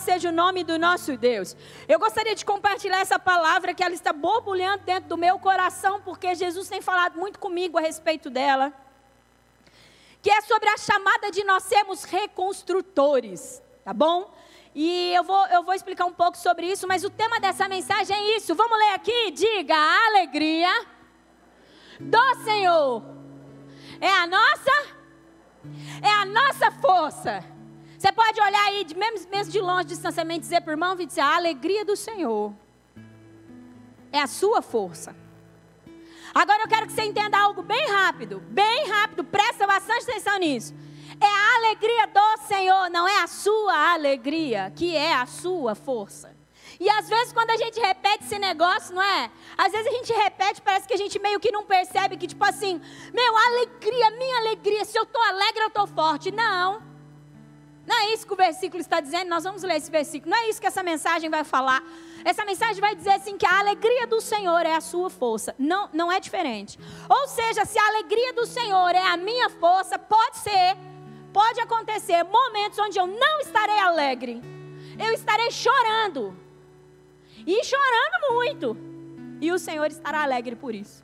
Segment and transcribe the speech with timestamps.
[0.00, 1.56] Louvado seja o nome do nosso Deus.
[1.86, 6.34] Eu gostaria de compartilhar essa palavra que ela está borbulhando dentro do meu coração, porque
[6.34, 8.72] Jesus tem falado muito comigo a respeito dela.
[10.22, 14.32] Que é sobre a chamada de nós sermos reconstrutores, tá bom?
[14.74, 18.16] E eu vou, eu vou explicar um pouco sobre isso, mas o tema dessa mensagem
[18.16, 18.54] é isso.
[18.54, 19.30] Vamos ler aqui?
[19.32, 20.86] Diga: a alegria
[21.98, 23.02] do Senhor
[24.00, 24.72] é a nossa,
[26.02, 27.59] é a nossa força.
[28.00, 31.36] Você pode olhar aí, mesmo, mesmo de longe, distanciamento, dizer para o irmão, dizer, a
[31.36, 32.50] alegria do Senhor
[34.10, 35.14] é a sua força.
[36.34, 40.74] Agora eu quero que você entenda algo bem rápido, bem rápido, presta bastante atenção nisso.
[41.20, 46.34] É a alegria do Senhor, não é a sua alegria, que é a sua força.
[46.80, 49.30] E às vezes, quando a gente repete esse negócio, não é?
[49.58, 52.46] Às vezes a gente repete, parece que a gente meio que não percebe que, tipo
[52.46, 52.80] assim,
[53.12, 56.32] meu, alegria, minha alegria, se eu estou alegre, eu estou forte.
[56.32, 56.88] Não.
[57.86, 60.30] Não é isso que o versículo está dizendo, nós vamos ler esse versículo.
[60.30, 61.82] Não é isso que essa mensagem vai falar.
[62.24, 65.54] Essa mensagem vai dizer assim que a alegria do Senhor é a sua força.
[65.58, 66.78] Não, não é diferente.
[67.08, 70.76] Ou seja, se a alegria do Senhor é a minha força, pode ser,
[71.32, 74.42] pode acontecer momentos onde eu não estarei alegre.
[74.98, 76.36] Eu estarei chorando.
[77.46, 78.76] E chorando muito.
[79.40, 81.02] E o Senhor estará alegre por isso.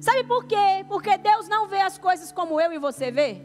[0.00, 0.84] Sabe por quê?
[0.86, 3.42] Porque Deus não vê as coisas como eu e você vê.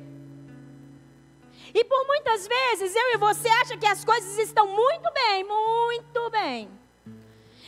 [1.73, 6.29] E por muitas vezes eu e você acham que as coisas estão muito bem, muito
[6.29, 6.69] bem.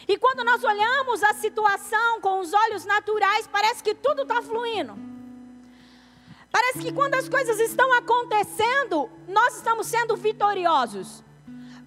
[0.07, 4.95] E quando nós olhamos a situação com os olhos naturais, parece que tudo está fluindo.
[6.51, 11.23] Parece que quando as coisas estão acontecendo, nós estamos sendo vitoriosos.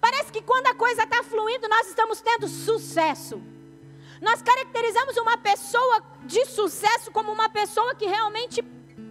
[0.01, 3.41] Parece que quando a coisa está fluindo, nós estamos tendo sucesso.
[4.21, 8.61] Nós caracterizamos uma pessoa de sucesso como uma pessoa que realmente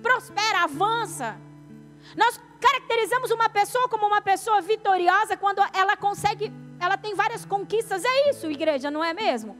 [0.02, 1.40] prospera, avança.
[2.14, 8.04] Nós caracterizamos uma pessoa como uma pessoa vitoriosa quando ela consegue, ela tem várias conquistas.
[8.04, 9.56] É isso, igreja, não é mesmo?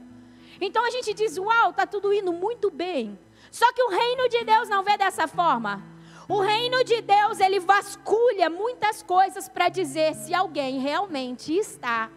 [0.60, 3.18] Então a gente diz: Uau, está tudo indo muito bem.
[3.50, 5.82] Só que o reino de Deus não vê dessa forma.
[6.28, 12.10] O reino de Deus, ele vasculha muitas coisas para dizer se alguém realmente está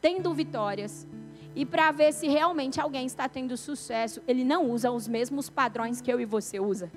[0.00, 1.06] tendo vitórias.
[1.54, 6.00] E para ver se realmente alguém está tendo sucesso, ele não usa os mesmos padrões
[6.00, 6.90] que eu e você usa.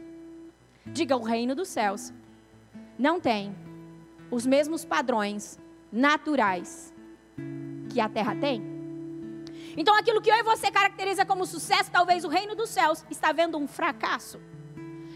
[0.85, 2.13] Diga o reino dos céus
[2.97, 3.55] não tem
[4.31, 5.59] os mesmos padrões
[5.91, 6.93] naturais
[7.89, 8.75] que a terra tem.
[9.77, 13.31] Então, aquilo que eu e você caracteriza como sucesso, talvez o reino dos céus está
[13.31, 14.39] vendo um fracasso.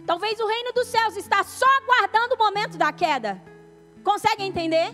[0.05, 3.41] Talvez o reino dos céus está só aguardando o momento da queda.
[4.03, 4.91] Consegue entender?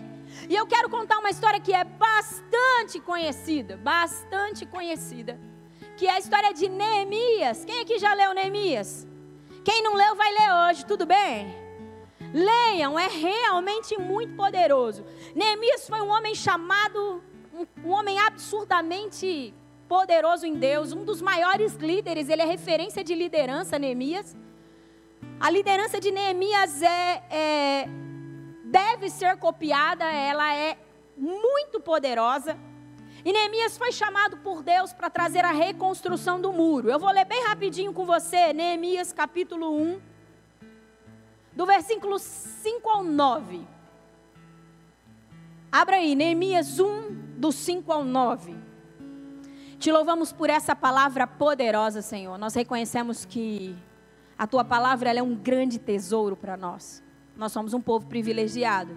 [0.48, 5.40] E eu quero contar uma história que é bastante conhecida, bastante conhecida,
[5.96, 7.64] que é a história de Neemias.
[7.64, 9.06] Quem aqui já leu Neemias?
[9.64, 11.65] Quem não leu vai ler hoje, tudo bem?
[12.32, 15.04] Leiam, é realmente muito poderoso.
[15.34, 17.22] Neemias foi um homem chamado,
[17.54, 19.54] um, um homem absurdamente
[19.88, 24.36] poderoso em Deus, um dos maiores líderes, ele é referência de liderança, Neemias.
[25.38, 27.88] A liderança de Neemias é, é,
[28.64, 30.76] deve ser copiada, ela é
[31.16, 32.58] muito poderosa.
[33.24, 36.90] E Neemias foi chamado por Deus para trazer a reconstrução do muro.
[36.90, 40.15] Eu vou ler bem rapidinho com você, Neemias capítulo 1
[41.56, 43.66] do versículo 5 ao 9.
[45.72, 48.54] Abra aí, Neemias 1, do 5 ao 9.
[49.78, 52.36] Te louvamos por essa palavra poderosa, Senhor.
[52.38, 53.74] Nós reconhecemos que
[54.38, 57.02] a tua palavra é um grande tesouro para nós.
[57.34, 58.94] Nós somos um povo privilegiado.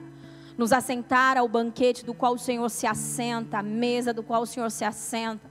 [0.57, 4.45] Nos assentar ao banquete do qual o Senhor se assenta, a mesa do qual o
[4.45, 5.48] Senhor se assenta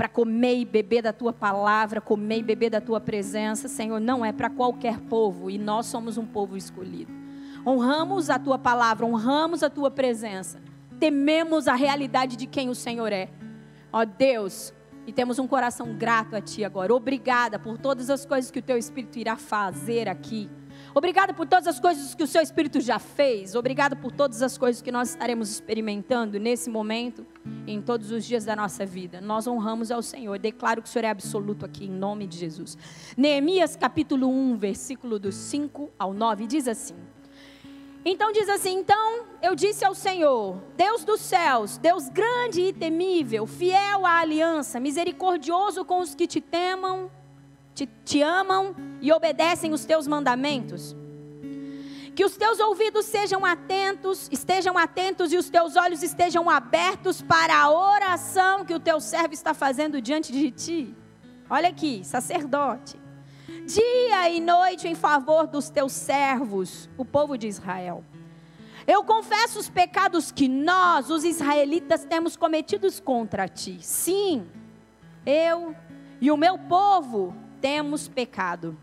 [0.00, 4.24] para comer e beber da tua palavra, comer e beber da tua presença, Senhor, não
[4.24, 7.12] é para qualquer povo e nós somos um povo escolhido.
[7.66, 10.58] Honramos a tua palavra, honramos a tua presença,
[10.98, 13.28] tememos a realidade de quem o Senhor é.
[13.92, 14.72] Ó Deus,
[15.06, 16.94] e temos um coração grato a Ti agora.
[16.94, 20.48] Obrigada por todas as coisas que o Teu Espírito irá fazer aqui
[20.94, 23.54] Obrigada por todas as coisas que o seu Espírito já fez.
[23.54, 27.24] Obrigada por todas as coisas que nós estaremos experimentando nesse momento
[27.66, 29.20] e em todos os dias da nossa vida.
[29.20, 30.38] Nós honramos ao Senhor.
[30.38, 32.76] Declaro que o Senhor é absoluto aqui, em nome de Jesus.
[33.16, 36.96] Neemias capítulo 1, versículo do 5 ao 9, diz assim.
[38.04, 43.46] Então diz assim: Então eu disse ao Senhor, Deus dos céus, Deus grande e temível,
[43.46, 47.10] fiel à aliança, misericordioso com os que te temam
[47.80, 50.94] te, te amam e obedecem os teus mandamentos.
[52.14, 57.56] Que os teus ouvidos sejam atentos, estejam atentos e os teus olhos estejam abertos para
[57.56, 60.94] a oração que o teu servo está fazendo diante de ti.
[61.48, 63.00] Olha aqui, sacerdote.
[63.66, 68.04] Dia e noite em favor dos teus servos, o povo de Israel.
[68.86, 73.78] Eu confesso os pecados que nós, os israelitas, temos cometidos contra ti.
[73.80, 74.46] Sim,
[75.24, 75.74] eu
[76.20, 78.76] e o meu povo temos pecado.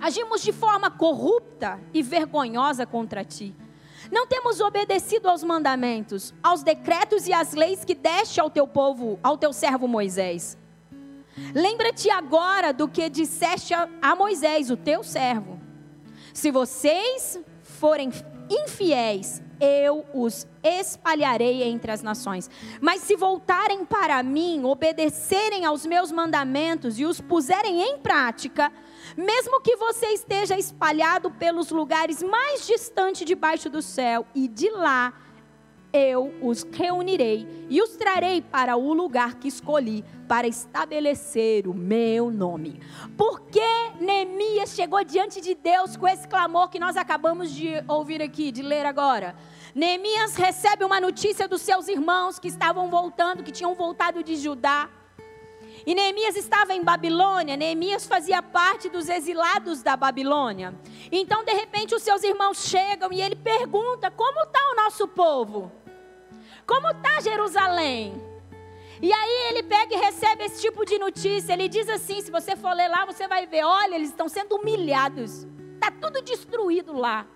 [0.00, 3.54] Agimos de forma corrupta e vergonhosa contra ti.
[4.10, 9.18] Não temos obedecido aos mandamentos, aos decretos e às leis que deste ao teu povo,
[9.22, 10.56] ao teu servo Moisés.
[11.54, 15.60] Lembra-te agora do que disseste a Moisés, o teu servo.
[16.32, 18.10] Se vocês forem
[18.48, 22.50] infiéis, eu os espalharei entre as nações.
[22.80, 28.72] Mas se voltarem para mim, obedecerem aos meus mandamentos e os puserem em prática,
[29.16, 35.12] mesmo que você esteja espalhado pelos lugares mais distantes debaixo do céu, e de lá
[35.92, 42.30] eu os reunirei e os trarei para o lugar que escolhi para estabelecer o meu
[42.30, 42.80] nome.
[43.16, 43.60] Porque
[44.00, 48.62] Neemias chegou diante de Deus com esse clamor que nós acabamos de ouvir aqui, de
[48.62, 49.34] ler agora.
[49.74, 54.88] Neemias recebe uma notícia dos seus irmãos que estavam voltando, que tinham voltado de Judá.
[55.88, 60.74] E Neemias estava em Babilônia, Neemias fazia parte dos exilados da Babilônia.
[61.10, 65.72] Então, de repente, os seus irmãos chegam e ele pergunta: Como está o nosso povo?
[66.66, 68.22] Como está Jerusalém?
[69.00, 71.54] E aí ele pega e recebe esse tipo de notícia.
[71.54, 74.56] Ele diz assim: se você for ler lá, você vai ver, olha, eles estão sendo
[74.56, 75.46] humilhados.
[75.76, 77.26] Está tudo destruído lá.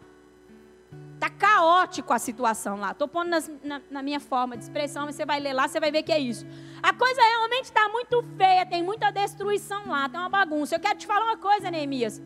[1.22, 2.90] Está caótico a situação lá.
[2.90, 5.78] Estou pondo nas, na, na, minha forma de expressão, mas você vai ler lá, você
[5.78, 6.44] vai ver que é isso.
[6.82, 10.74] A coisa realmente está muito feia, tem muita destruição lá, tem uma bagunça.
[10.74, 12.20] Eu quero te falar uma coisa, Neemias.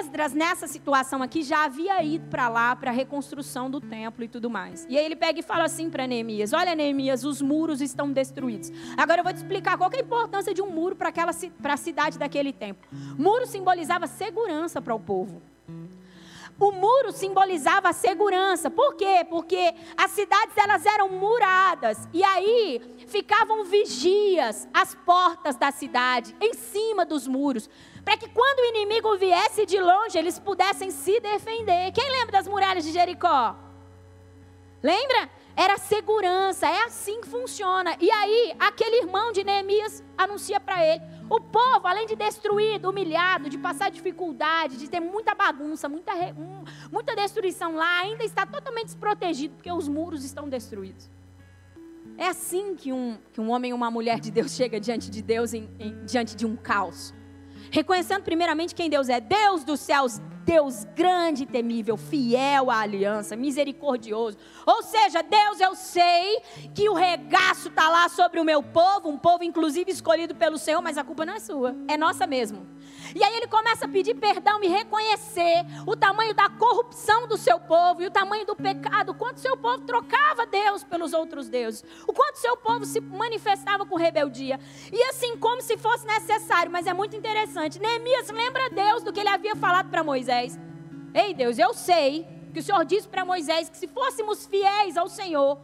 [0.00, 4.28] Esdras, nessa situação aqui, já havia ido para lá para a reconstrução do templo e
[4.28, 4.84] tudo mais.
[4.90, 8.72] E aí ele pega e fala assim para Neemias: Olha, Neemias, os muros estão destruídos.
[8.96, 11.12] Agora eu vou te explicar qual é a importância de um muro para
[11.72, 12.88] a cidade daquele tempo.
[13.16, 15.40] Muro simbolizava segurança para o povo.
[16.60, 18.70] O muro simbolizava a segurança.
[18.70, 19.26] Por quê?
[19.30, 26.52] Porque as cidades elas eram muradas e aí ficavam vigias às portas da cidade, em
[26.52, 27.70] cima dos muros,
[28.04, 31.92] para que quando o inimigo viesse de longe, eles pudessem se defender.
[31.92, 33.56] Quem lembra das muralhas de Jericó?
[34.82, 35.30] Lembra?
[35.56, 37.96] Era segurança, é assim que funciona.
[38.00, 43.48] E aí, aquele irmão de Neemias anuncia para ele: o povo, além de destruído, humilhado,
[43.48, 46.12] de passar dificuldade, de ter muita bagunça, muita,
[46.90, 51.10] muita destruição lá, ainda está totalmente desprotegido, porque os muros estão destruídos.
[52.16, 55.22] É assim que um, que um homem ou uma mulher de Deus chega diante de
[55.22, 57.14] Deus, em, em, diante de um caos.
[57.70, 63.36] Reconhecendo primeiramente quem Deus é: Deus dos céus, Deus grande e temível, fiel à aliança,
[63.36, 64.36] misericordioso.
[64.66, 66.40] Ou seja, Deus, eu sei
[66.74, 70.82] que o regaço está lá sobre o meu povo, um povo inclusive escolhido pelo Senhor,
[70.82, 72.66] mas a culpa não é sua, é nossa mesmo.
[73.14, 77.58] E aí ele começa a pedir perdão e reconhecer o tamanho da corrupção do seu
[77.60, 81.84] povo e o tamanho do pecado, o quanto seu povo trocava Deus pelos outros deuses,
[82.06, 84.58] o quanto seu povo se manifestava com rebeldia.
[84.92, 87.78] E assim, como se fosse necessário, mas é muito interessante.
[87.78, 90.58] Neemias lembra Deus do que ele havia falado para Moisés.
[91.14, 95.08] Ei, Deus, eu sei que o Senhor disse para Moisés que se fôssemos fiéis ao
[95.08, 95.58] Senhor,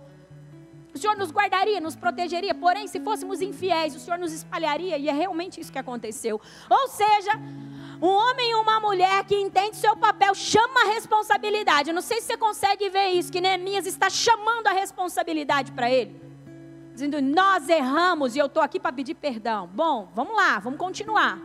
[0.96, 5.08] o Senhor nos guardaria, nos protegeria, porém, se fôssemos infiéis, o Senhor nos espalharia, e
[5.08, 6.40] é realmente isso que aconteceu.
[6.68, 7.32] Ou seja,
[8.00, 11.90] um homem e uma mulher que entende seu papel chama a responsabilidade.
[11.90, 15.90] Eu não sei se você consegue ver isso, que Neemias está chamando a responsabilidade para
[15.90, 16.20] ele.
[16.92, 19.68] Dizendo, nós erramos e eu estou aqui para pedir perdão.
[19.72, 21.38] Bom, vamos lá, vamos continuar.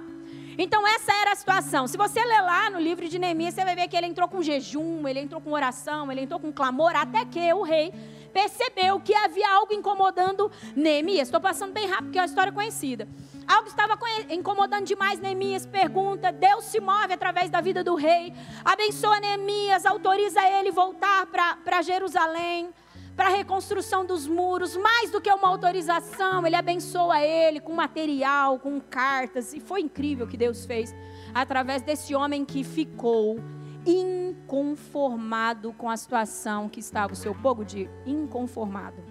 [0.57, 1.87] Então essa era a situação.
[1.87, 4.41] Se você ler lá no livro de Neemias, você vai ver que ele entrou com
[4.41, 7.93] jejum, ele entrou com oração, ele entrou com clamor, até que o rei
[8.31, 11.27] percebeu que havia algo incomodando Neemias.
[11.27, 13.07] Estou passando bem rápido, porque é uma história conhecida.
[13.47, 13.97] Algo estava
[14.29, 15.65] incomodando demais Neemias.
[15.65, 18.33] Pergunta: Deus se move através da vida do rei,
[18.63, 22.73] abençoa Neemias, autoriza ele voltar para Jerusalém
[23.15, 28.57] para a reconstrução dos muros, mais do que uma autorização, ele abençoa ele com material,
[28.57, 30.95] com cartas, e foi incrível o que Deus fez
[31.33, 33.37] através desse homem que ficou
[33.85, 39.03] inconformado com a situação que estava o seu povo de inconformado.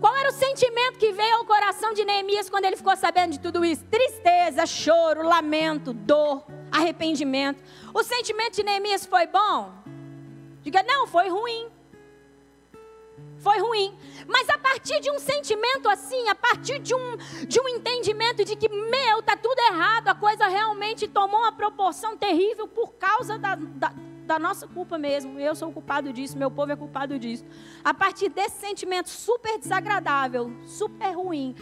[0.00, 3.40] Qual era o sentimento que veio ao coração de Neemias quando ele ficou sabendo de
[3.40, 3.84] tudo isso?
[3.84, 7.62] Tristeza, choro, lamento, dor, arrependimento.
[7.92, 9.74] O sentimento de Neemias foi bom?
[10.62, 11.68] Diga, não, foi ruim
[13.40, 13.94] foi ruim.
[14.26, 17.16] Mas a partir de um sentimento assim, a partir de um,
[17.46, 22.16] de um entendimento de que, meu, tá tudo errado, a coisa realmente tomou uma proporção
[22.16, 23.92] terrível por causa da, da,
[24.26, 25.40] da nossa culpa mesmo.
[25.40, 27.44] Eu sou culpado disso, meu povo é culpado disso.
[27.82, 31.54] A partir desse sentimento super desagradável, super ruim,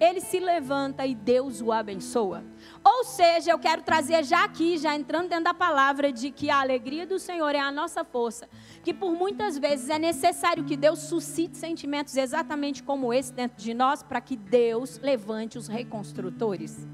[0.00, 2.44] ele se levanta e Deus o abençoa.
[2.84, 6.60] Ou seja, eu quero trazer já aqui, já entrando dentro da palavra, de que a
[6.60, 8.48] alegria do Senhor é a nossa força.
[8.82, 13.72] Que por muitas vezes é necessário que Deus suscite sentimentos exatamente como esse dentro de
[13.72, 16.86] nós, para que Deus levante os reconstrutores.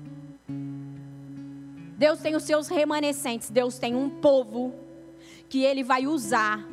[1.97, 4.75] Deus tem os seus remanescentes, Deus tem um povo
[5.49, 6.65] que Ele vai usar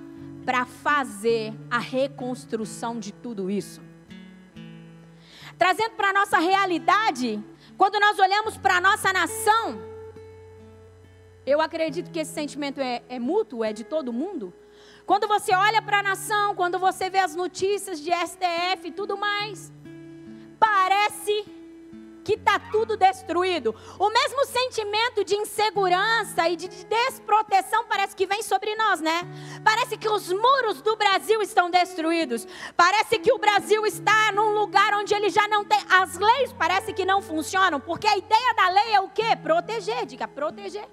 [0.45, 3.86] para fazer a reconstrução de tudo isso.
[5.57, 7.43] Trazendo para a nossa realidade,
[7.77, 9.81] quando nós olhamos para a nossa nação,
[11.45, 14.53] eu acredito que esse sentimento é, é mútuo, é de todo mundo.
[15.05, 19.17] Quando você olha para a nação, quando você vê as notícias de STF e tudo
[19.17, 19.71] mais,
[20.59, 21.45] parece
[22.27, 23.73] que está tudo destruído.
[23.97, 29.21] O mesmo sentimento de insegurança e de desproteção parece que vem sobre nós, né?
[29.63, 32.45] Parece que os muros do Brasil estão destruídos.
[32.75, 35.79] Parece que o Brasil está num lugar onde ele já não tem.
[35.89, 39.33] As leis parece que não funcionam, porque a ideia da lei é o quê?
[39.41, 40.85] Proteger, diga proteger.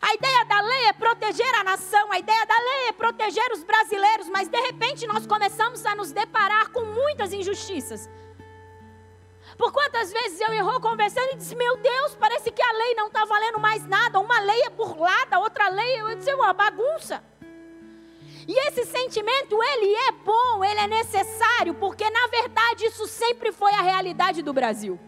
[0.00, 3.64] A ideia da lei é proteger a nação, a ideia da lei é proteger os
[3.64, 8.08] brasileiros, mas de repente nós começamos a nos deparar com muitas injustiças.
[9.56, 13.08] Por quantas vezes eu errou conversando e disse: Meu Deus, parece que a lei não
[13.08, 14.18] está valendo mais nada.
[14.18, 17.22] Uma lei é burlada, outra lei eu disse, é uma bagunça.
[18.46, 23.72] E esse sentimento, ele é bom, ele é necessário, porque na verdade isso sempre foi
[23.72, 24.98] a realidade do Brasil.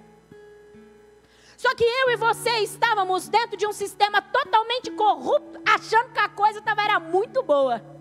[1.57, 6.29] Só que eu e você estávamos dentro de um sistema totalmente corrupto, achando que a
[6.29, 7.94] coisa tava, era muito boa.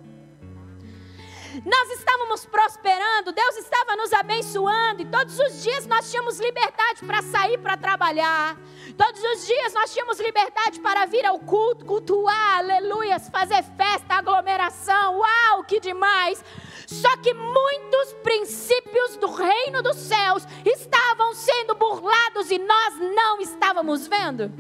[1.63, 7.22] Nós estávamos prosperando, Deus estava nos abençoando, e todos os dias nós tínhamos liberdade para
[7.22, 8.57] sair para trabalhar.
[8.98, 15.19] Todos os dias nós tínhamos liberdade para vir ao culto, cultuar, aleluias, fazer festa, aglomeração.
[15.19, 16.43] Uau, que demais!
[16.88, 24.07] Só que muitos princípios do reino dos céus estavam sendo burlados e nós não estávamos
[24.07, 24.51] vendo.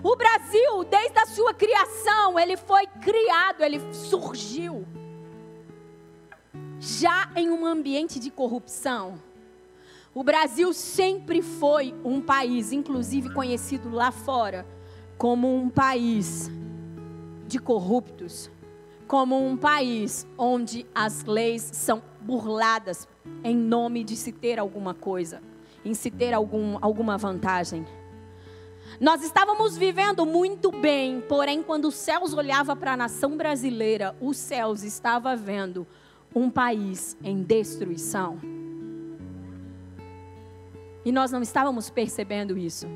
[0.00, 4.86] O Brasil, desde a sua criação, ele foi criado, ele surgiu
[6.84, 9.14] já em um ambiente de corrupção.
[10.14, 14.66] O Brasil sempre foi um país, inclusive conhecido lá fora,
[15.16, 16.50] como um país
[17.48, 18.50] de corruptos,
[19.08, 23.08] como um país onde as leis são burladas
[23.42, 25.42] em nome de se ter alguma coisa,
[25.84, 27.86] em se ter algum, alguma vantagem.
[29.00, 34.36] Nós estávamos vivendo muito bem, porém, quando os céus olhava para a nação brasileira, os
[34.36, 35.86] céus estava vendo
[36.34, 38.38] um país em destruição.
[41.04, 42.86] E nós não estávamos percebendo isso.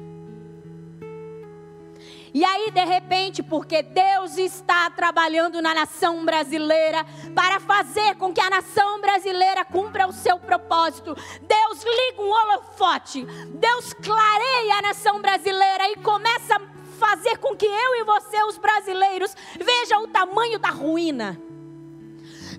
[2.33, 7.04] E aí, de repente, porque Deus está trabalhando na nação brasileira
[7.35, 13.25] para fazer com que a nação brasileira cumpra o seu propósito, Deus liga um holofote,
[13.54, 16.61] Deus clareia a nação brasileira e começa a
[16.99, 21.48] fazer com que eu e você, os brasileiros, vejam o tamanho da ruína.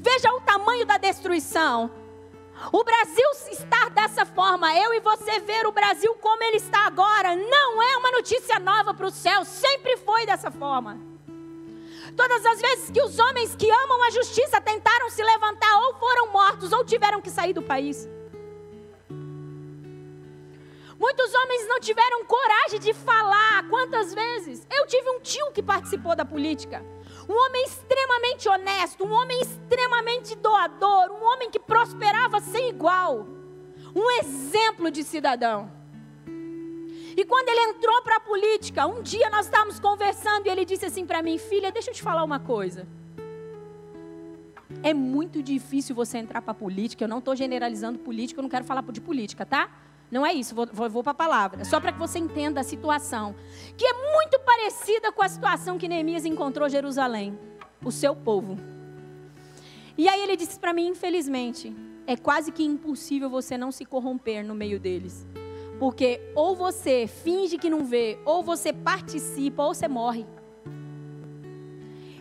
[0.01, 1.91] Veja o tamanho da destruição.
[2.71, 7.35] O Brasil estar dessa forma, eu e você ver o Brasil como ele está agora,
[7.35, 10.97] não é uma notícia nova para o céu, sempre foi dessa forma.
[12.15, 16.31] Todas as vezes que os homens que amam a justiça tentaram se levantar, ou foram
[16.31, 18.07] mortos, ou tiveram que sair do país.
[20.97, 23.67] Muitos homens não tiveram coragem de falar.
[23.69, 24.65] Quantas vezes?
[24.69, 26.85] Eu tive um tio que participou da política
[27.29, 33.27] um homem extremamente honesto, um homem extremamente doador, um homem que prosperava sem igual,
[33.95, 35.71] um exemplo de cidadão.
[37.15, 40.85] E quando ele entrou para a política, um dia nós estávamos conversando e ele disse
[40.85, 42.87] assim para mim: Filha, deixa eu te falar uma coisa.
[44.81, 47.03] É muito difícil você entrar para a política.
[47.03, 49.69] Eu não estou generalizando política, eu não quero falar de política, tá?
[50.11, 51.63] Não é isso, vou, vou, vou para a palavra.
[51.65, 53.35] Só para que você entenda a situação.
[53.77, 57.37] Que é muito parecida com a situação que Neemias encontrou em Jerusalém.
[57.83, 58.57] O seu povo.
[59.97, 61.75] E aí ele disse para mim, infelizmente,
[62.07, 65.27] é quase que impossível você não se corromper no meio deles.
[65.77, 70.25] Porque ou você finge que não vê, ou você participa, ou você morre.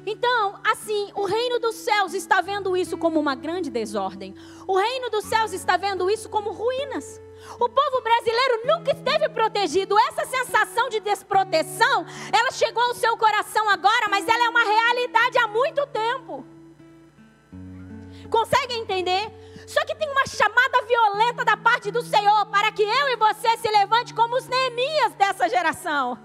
[0.07, 4.35] Então, assim, o reino dos céus está vendo isso como uma grande desordem.
[4.67, 7.21] O reino dos céus está vendo isso como ruínas.
[7.59, 9.99] O povo brasileiro nunca esteve protegido.
[9.99, 15.39] Essa sensação de desproteção, ela chegou ao seu coração agora, mas ela é uma realidade
[15.39, 16.45] há muito tempo.
[18.31, 19.31] Consegue entender?
[19.67, 23.57] Só que tem uma chamada violenta da parte do Senhor para que eu e você
[23.59, 26.19] se levante como os Neemias dessa geração.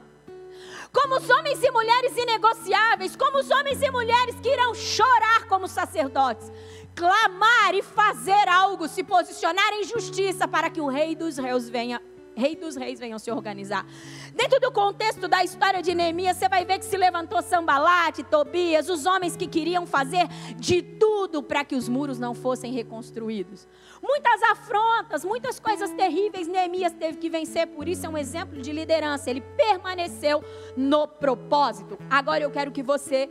[0.91, 5.67] Como os homens e mulheres inegociáveis, como os homens e mulheres que irão chorar como
[5.67, 6.51] sacerdotes
[6.95, 12.01] clamar e fazer algo, se posicionar em justiça para que o rei dos reis venha
[12.35, 13.85] rei dos reis venham se organizar.
[14.33, 18.89] Dentro do contexto da história de Neemias, você vai ver que se levantou Sambalate, Tobias,
[18.89, 23.67] os homens que queriam fazer de tudo para que os muros não fossem reconstruídos.
[24.01, 28.71] Muitas afrontas, muitas coisas terríveis Neemias teve que vencer, por isso é um exemplo de
[28.71, 29.29] liderança.
[29.29, 30.43] Ele permaneceu
[30.75, 31.97] no propósito.
[32.09, 33.29] Agora eu quero que você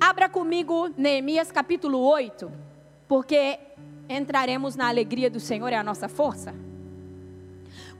[0.00, 2.71] abra comigo Neemias capítulo 8,
[3.12, 3.58] porque
[4.08, 6.54] entraremos na alegria do Senhor, é a nossa força.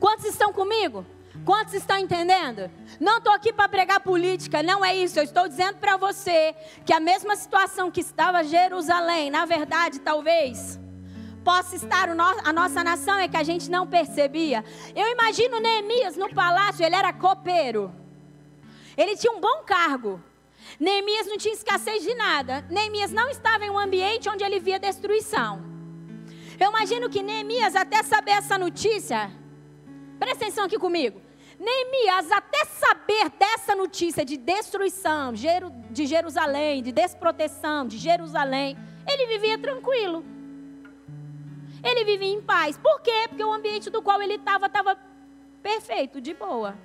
[0.01, 1.05] Quantos estão comigo?
[1.45, 2.71] Quantos estão entendendo?
[2.99, 5.19] Não estou aqui para pregar política, não é isso.
[5.19, 6.55] Eu estou dizendo para você
[6.87, 10.81] que a mesma situação que estava Jerusalém, na verdade, talvez
[11.45, 14.65] possa estar a nossa nação é que a gente não percebia.
[14.97, 17.93] Eu imagino Neemias no palácio, ele era copeiro.
[18.97, 20.19] Ele tinha um bom cargo.
[20.79, 22.65] Neemias não tinha escassez de nada.
[22.71, 25.65] Neemias não estava em um ambiente onde ele via destruição.
[26.59, 29.31] Eu imagino que Neemias, até saber essa notícia,
[30.23, 31.21] Presta atenção aqui comigo.
[31.59, 39.59] Neemias, até saber dessa notícia de destruição de Jerusalém, de desproteção de Jerusalém, ele vivia
[39.59, 40.25] tranquilo.
[41.83, 42.79] Ele vivia em paz.
[42.79, 43.27] Por quê?
[43.29, 44.97] Porque o ambiente do qual ele estava estava
[45.61, 46.79] perfeito, de boa.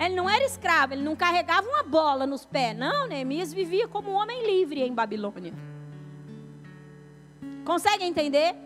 [0.00, 2.74] Ele não era escravo, ele não carregava uma bola nos pés.
[2.74, 5.52] Não, Neemias vivia como um homem livre em Babilônia.
[7.66, 8.56] Consegue entender?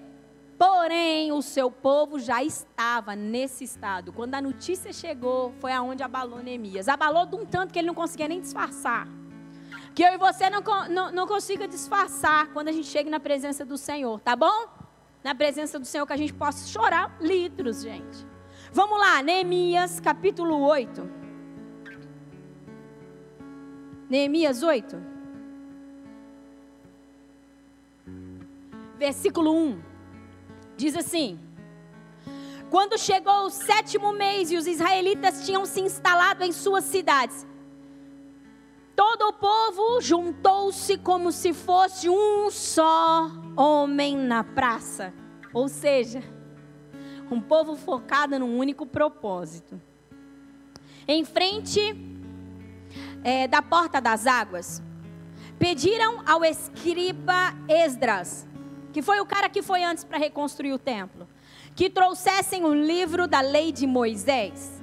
[0.56, 4.12] Porém, o seu povo já estava nesse estado.
[4.12, 6.88] Quando a notícia chegou, foi aonde abalou Neemias.
[6.88, 9.08] Abalou de um tanto que ele não conseguia nem disfarçar.
[9.92, 13.64] Que eu e você não, não, não consiga disfarçar quando a gente chega na presença
[13.64, 14.68] do Senhor, tá bom?
[15.24, 18.24] Na presença do Senhor, que a gente possa chorar litros, gente.
[18.72, 21.23] Vamos lá, Neemias capítulo 8.
[24.08, 24.96] Neemias 8.
[28.98, 29.82] Versículo 1.
[30.76, 31.38] Diz assim:
[32.70, 37.46] Quando chegou o sétimo mês e os israelitas tinham se instalado em suas cidades,
[38.94, 45.14] todo o povo juntou-se como se fosse um só homem na praça.
[45.52, 46.22] Ou seja,
[47.30, 49.80] um povo focado num único propósito.
[51.06, 52.13] Em frente
[53.24, 54.80] é, da porta das águas,
[55.58, 58.46] pediram ao escriba Esdras
[58.94, 61.26] que foi o cara que foi antes para reconstruir o templo,
[61.74, 64.80] que trouxessem o livro da lei de Moisés,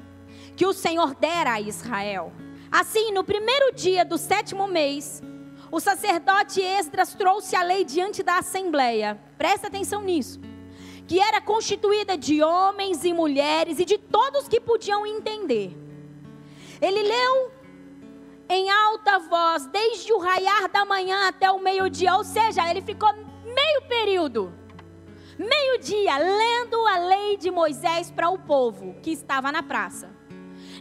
[0.54, 2.34] que o Senhor dera a Israel.
[2.70, 5.24] Assim, no primeiro dia do sétimo mês,
[5.72, 9.18] o sacerdote Esdras trouxe a lei diante da assembleia.
[9.38, 10.42] Presta atenção nisso.
[11.08, 15.74] Que era constituída de homens e mulheres e de todos que podiam entender.
[16.82, 17.52] Ele leu
[18.52, 23.10] em alta voz, desde o raiar da manhã até o meio-dia, ou seja, ele ficou
[23.46, 24.54] meio período,
[25.40, 30.10] meio-dia, lendo a lei de Moisés para o povo que estava na praça.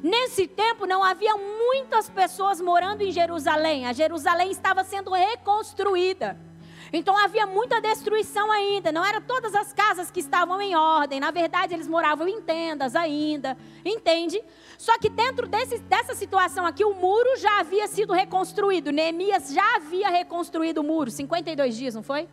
[0.02, 6.49] Nesse tempo não havia muitas pessoas morando em Jerusalém, a Jerusalém estava sendo reconstruída.
[6.92, 11.30] Então havia muita destruição ainda, não eram todas as casas que estavam em ordem, na
[11.30, 14.42] verdade eles moravam em tendas ainda, entende?
[14.76, 19.76] Só que dentro desse, dessa situação aqui, o muro já havia sido reconstruído, Neemias já
[19.76, 22.28] havia reconstruído o muro, 52 dias, não foi?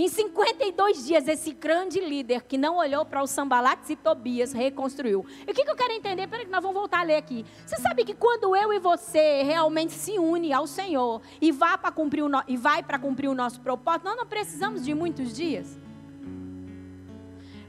[0.00, 5.26] Em 52 dias, esse grande líder que não olhou para os Sambalates e Tobias reconstruiu.
[5.46, 6.26] E o que, que eu quero entender?
[6.26, 7.44] Peraí, que nós vamos voltar a ler aqui.
[7.66, 11.92] Você sabe que quando eu e você realmente se une ao Senhor e, vá para
[11.92, 12.42] cumprir o no...
[12.48, 15.78] e vai para cumprir o nosso propósito, nós não precisamos de muitos dias.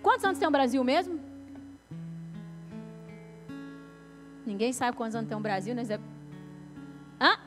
[0.01, 1.19] Quantos anos tem o Brasil mesmo?
[4.45, 5.83] Ninguém sabe quantos anos tem o Brasil, né?
[7.19, 7.37] Hã?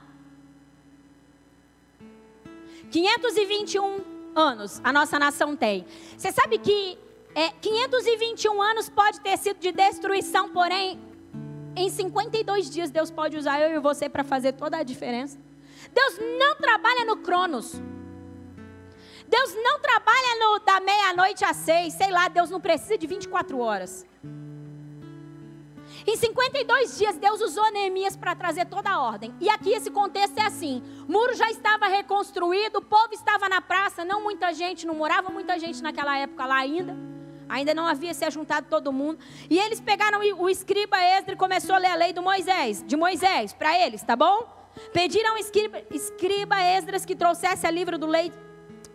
[2.91, 5.87] 521 anos a nossa nação tem.
[6.17, 6.99] Você sabe que
[7.35, 11.01] é, 521 anos pode ter sido de destruição, porém,
[11.77, 15.39] em 52 dias Deus pode usar eu e você para fazer toda a diferença.
[15.93, 17.81] Deus não trabalha no Cronos.
[19.27, 23.59] Deus não trabalha no da meia-noite às seis, sei lá, Deus não precisa de 24
[23.59, 24.07] horas.
[26.07, 29.35] Em 52 dias, Deus usou Neemias para trazer toda a ordem.
[29.41, 34.05] E aqui esse contexto é assim: muro já estava reconstruído, o povo estava na praça,
[34.05, 36.95] não muita gente, não morava muita gente naquela época lá ainda.
[37.49, 39.19] Ainda não havia se juntado todo mundo.
[39.49, 42.97] E eles pegaram o escriba Esdras e começou a ler a lei do Moisés, de
[42.97, 44.47] Moisés, para eles, tá bom?
[44.93, 48.33] Pediram ao escriba, escriba Esdras que trouxesse a livro do lei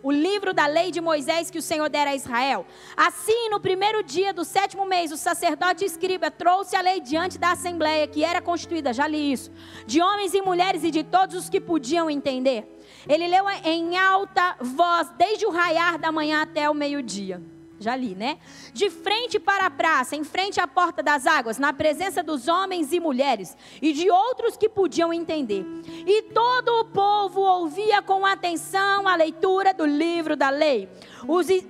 [0.02, 2.66] o livro da lei de Moisés que o Senhor dera a Israel.
[2.96, 7.52] Assim, no primeiro dia do sétimo mês, o sacerdote escriba trouxe a lei diante da
[7.52, 9.50] assembleia, que era constituída, já li isso,
[9.86, 12.66] de homens e mulheres e de todos os que podiam entender.
[13.08, 17.42] Ele leu em alta voz, desde o raiar da manhã até o meio-dia
[17.80, 18.38] já li, né?
[18.74, 22.92] De frente para a praça, em frente à porta das águas, na presença dos homens
[22.92, 25.64] e mulheres e de outros que podiam entender.
[26.06, 30.90] E todo o povo ouvia com atenção a leitura do livro da lei.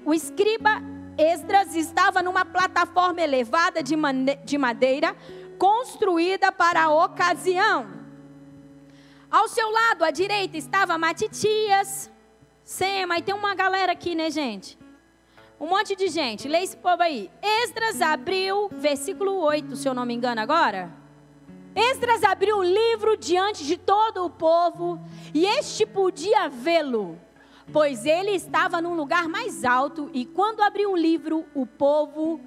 [0.04, 0.82] O escriba
[1.16, 5.16] Esdras estava numa plataforma elevada de madeira,
[5.58, 8.00] construída para a ocasião.
[9.30, 12.10] Ao seu lado, à direita, estava Matitias,
[12.64, 14.79] Sema, e tem uma galera aqui, né, gente?
[15.60, 16.48] Um monte de gente.
[16.48, 17.30] Lê esse povo aí.
[17.42, 20.90] Esdras abriu, versículo 8, se eu não me engano agora.
[21.74, 24.98] Esdras abriu o livro diante de todo o povo,
[25.32, 27.16] e este podia vê-lo,
[27.72, 32.40] pois ele estava num lugar mais alto, e quando abriu o livro, o povo,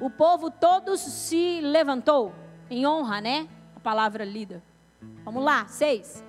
[0.00, 2.32] o povo todos se levantou,
[2.70, 3.48] em honra, né?
[3.76, 4.62] A palavra lida.
[5.24, 6.24] Vamos lá, seis.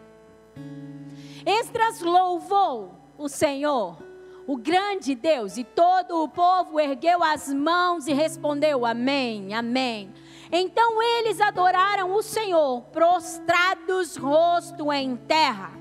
[1.46, 3.98] Esdras louvou o Senhor
[4.46, 5.58] o grande Deus.
[5.58, 10.12] E todo o povo ergueu as mãos e respondeu: Amém, Amém.
[10.52, 15.72] Então eles adoraram o Senhor, prostrados, rosto em terra.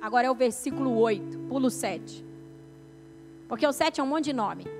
[0.00, 2.24] Agora é o versículo 8, pulo 7.
[3.46, 4.79] Porque o 7 é um monte de nome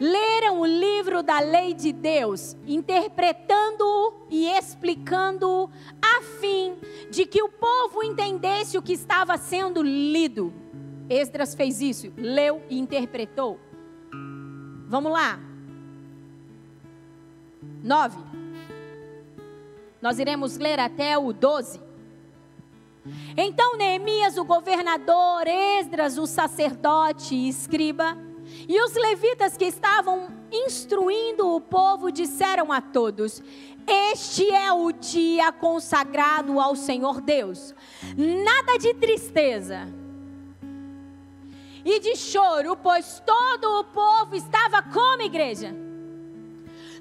[0.00, 5.70] leram o livro da lei de Deus, interpretando-o e explicando-o,
[6.02, 6.76] a fim
[7.10, 10.52] de que o povo entendesse o que estava sendo lido.
[11.08, 13.60] Esdras fez isso, leu e interpretou.
[14.88, 15.38] Vamos lá.
[17.82, 18.18] 9.
[20.02, 21.80] Nós iremos ler até o 12.
[23.36, 28.16] Então Neemias, o governador, Esdras, o sacerdote e escriba,
[28.68, 33.42] e os levitas que estavam instruindo o povo disseram a todos:
[33.86, 37.74] Este é o dia consagrado ao Senhor Deus.
[38.16, 39.88] Nada de tristeza
[41.84, 45.74] e de choro, pois todo o povo estava como igreja.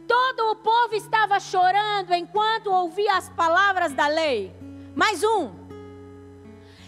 [0.07, 4.53] Todo o povo estava chorando enquanto ouvia as palavras da lei.
[4.95, 5.64] Mais um.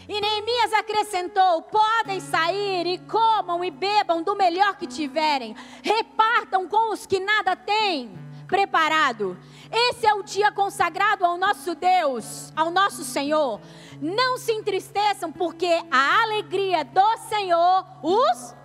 [0.08, 6.94] E Neemias acrescentou: podem sair e comam e bebam do melhor que tiverem, repartam com
[6.94, 9.38] os que nada têm preparado.
[9.72, 13.60] Esse é o dia consagrado ao nosso Deus, ao nosso Senhor.
[14.02, 18.56] Não se entristeçam, porque a alegria do Senhor os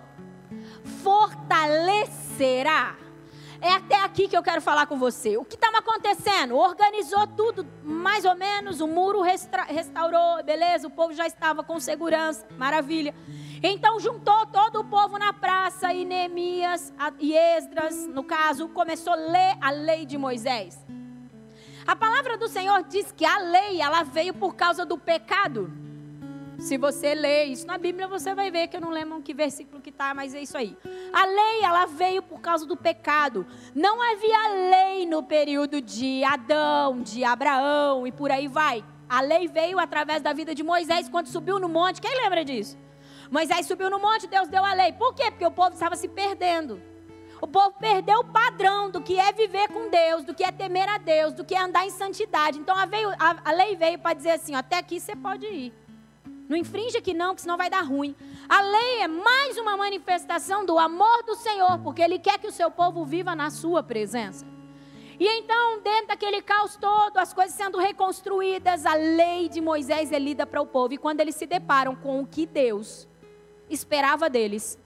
[1.03, 2.95] fortalecerá.
[3.63, 5.37] É até aqui que eu quero falar com você.
[5.37, 6.57] O que estava acontecendo?
[6.57, 12.45] Organizou tudo, mais ou menos, o muro restaurou, beleza, o povo já estava com segurança,
[12.57, 13.15] maravilha.
[13.63, 19.15] Então juntou todo o povo na praça e Neemias e Esdras, no caso, começou a
[19.15, 20.77] ler a lei de Moisés.
[21.87, 25.71] A palavra do Senhor diz que a lei, ela veio por causa do pecado.
[26.63, 29.81] Se você ler isso na Bíblia, você vai ver que eu não lembro que versículo
[29.81, 30.77] que está, mas é isso aí.
[31.11, 33.45] A lei, ela veio por causa do pecado.
[33.75, 38.81] Não havia lei no período de Adão, de Abraão e por aí vai.
[39.09, 41.99] A lei veio através da vida de Moisés quando subiu no monte.
[41.99, 42.77] Quem lembra disso?
[43.29, 44.93] Moisés subiu no monte, Deus deu a lei.
[44.93, 45.31] Por quê?
[45.31, 46.81] Porque o povo estava se perdendo.
[47.41, 50.87] O povo perdeu o padrão do que é viver com Deus, do que é temer
[50.87, 52.57] a Deus, do que é andar em santidade.
[52.57, 55.82] Então a, veio, a, a lei veio para dizer assim: até aqui você pode ir.
[56.53, 58.15] Não infringe aqui não, que senão vai dar ruim.
[58.47, 62.51] A lei é mais uma manifestação do amor do Senhor, porque Ele quer que o
[62.51, 64.45] seu povo viva na sua presença.
[65.19, 70.19] E então, dentro daquele caos todo, as coisas sendo reconstruídas, a lei de Moisés é
[70.19, 70.93] lida para o povo.
[70.93, 73.07] E quando eles se deparam com o que Deus
[73.67, 74.77] esperava deles,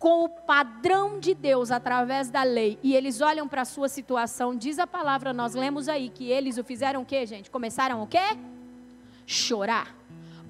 [0.00, 4.52] com o padrão de Deus através da lei, e eles olham para a sua situação,
[4.52, 7.52] diz a palavra, nós lemos aí que eles o fizeram o quê, gente?
[7.52, 8.36] Começaram o quê?
[9.24, 9.97] Chorar.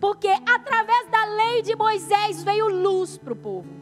[0.01, 3.79] Porque através da lei de Moisés veio luz para o povo.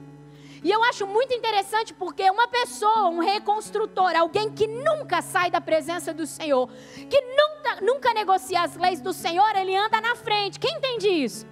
[0.64, 5.60] E eu acho muito interessante porque uma pessoa, um reconstrutor, alguém que nunca sai da
[5.60, 6.68] presença do Senhor,
[7.08, 10.58] que nunca, nunca negocia as leis do Senhor, ele anda na frente.
[10.58, 11.46] Quem entende isso?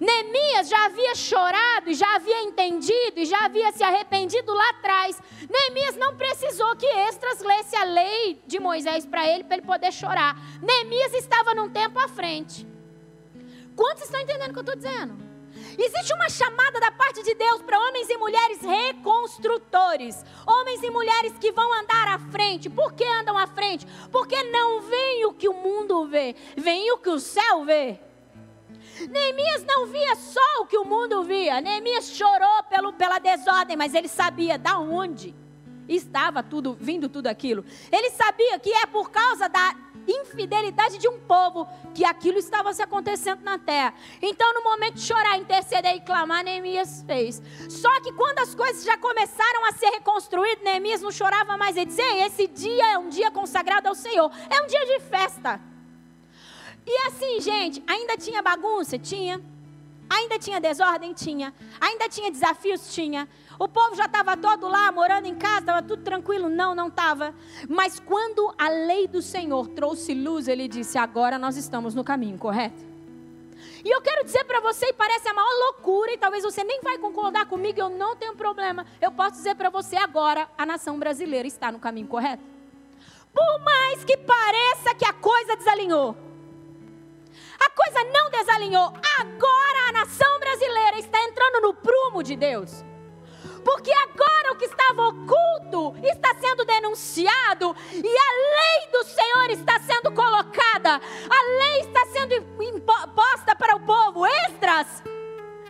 [0.00, 5.22] Neemias já havia chorado, já havia entendido e já havia se arrependido lá atrás.
[5.48, 9.92] Neemias não precisou que Estras lesse a lei de Moisés para ele, para ele poder
[9.92, 10.36] chorar.
[10.60, 12.66] Neemias estava num tempo à frente.
[13.76, 15.26] Quantos estão entendendo o que eu estou dizendo?
[15.78, 21.34] Existe uma chamada da parte de Deus para homens e mulheres reconstrutores, homens e mulheres
[21.38, 22.70] que vão andar à frente.
[22.70, 23.86] Por que andam à frente?
[24.10, 28.00] Porque não veem o que o mundo vê, veem o que o céu vê.
[29.10, 31.60] Neemias não via só o que o mundo via.
[31.60, 35.34] Neemias chorou pelo, pela desordem, mas ele sabia da onde
[35.88, 37.64] estava tudo vindo tudo aquilo.
[37.92, 39.74] Ele sabia que é por causa da
[40.06, 43.94] infidelidade de um povo que aquilo estava se acontecendo na terra.
[44.22, 47.42] Então, no momento de chorar, interceder e clamar, Neemias fez.
[47.68, 51.76] Só que quando as coisas já começaram a ser reconstruídas, Neemias não chorava mais.
[51.76, 55.60] Ele dizia: esse dia é um dia consagrado ao Senhor, é um dia de festa.
[56.86, 58.96] E assim, gente, ainda tinha bagunça?
[58.98, 59.40] Tinha.
[60.08, 61.12] Ainda tinha desordem?
[61.12, 61.52] Tinha.
[61.80, 62.94] Ainda tinha desafios?
[62.94, 63.28] Tinha.
[63.58, 66.48] O povo já estava todo lá, morando em casa, estava tudo tranquilo.
[66.48, 67.34] Não, não estava.
[67.68, 72.38] Mas quando a lei do Senhor trouxe luz, ele disse: agora nós estamos no caminho
[72.38, 72.84] correto.
[73.84, 76.80] E eu quero dizer para você, e parece a maior loucura, e talvez você nem
[76.82, 78.84] vai concordar comigo, eu não tenho problema.
[79.00, 82.42] Eu posso dizer para você agora, a nação brasileira está no caminho correto.
[83.32, 86.16] Por mais que pareça que a coisa desalinhou,
[87.58, 88.92] a coisa não desalinhou.
[89.20, 92.84] Agora a nação brasileira está entrando no prumo de Deus.
[93.66, 99.80] Porque agora o que estava oculto está sendo denunciado e a lei do Senhor está
[99.80, 101.00] sendo colocada.
[101.28, 104.24] A lei está sendo imposta para o povo.
[104.24, 105.02] Extras.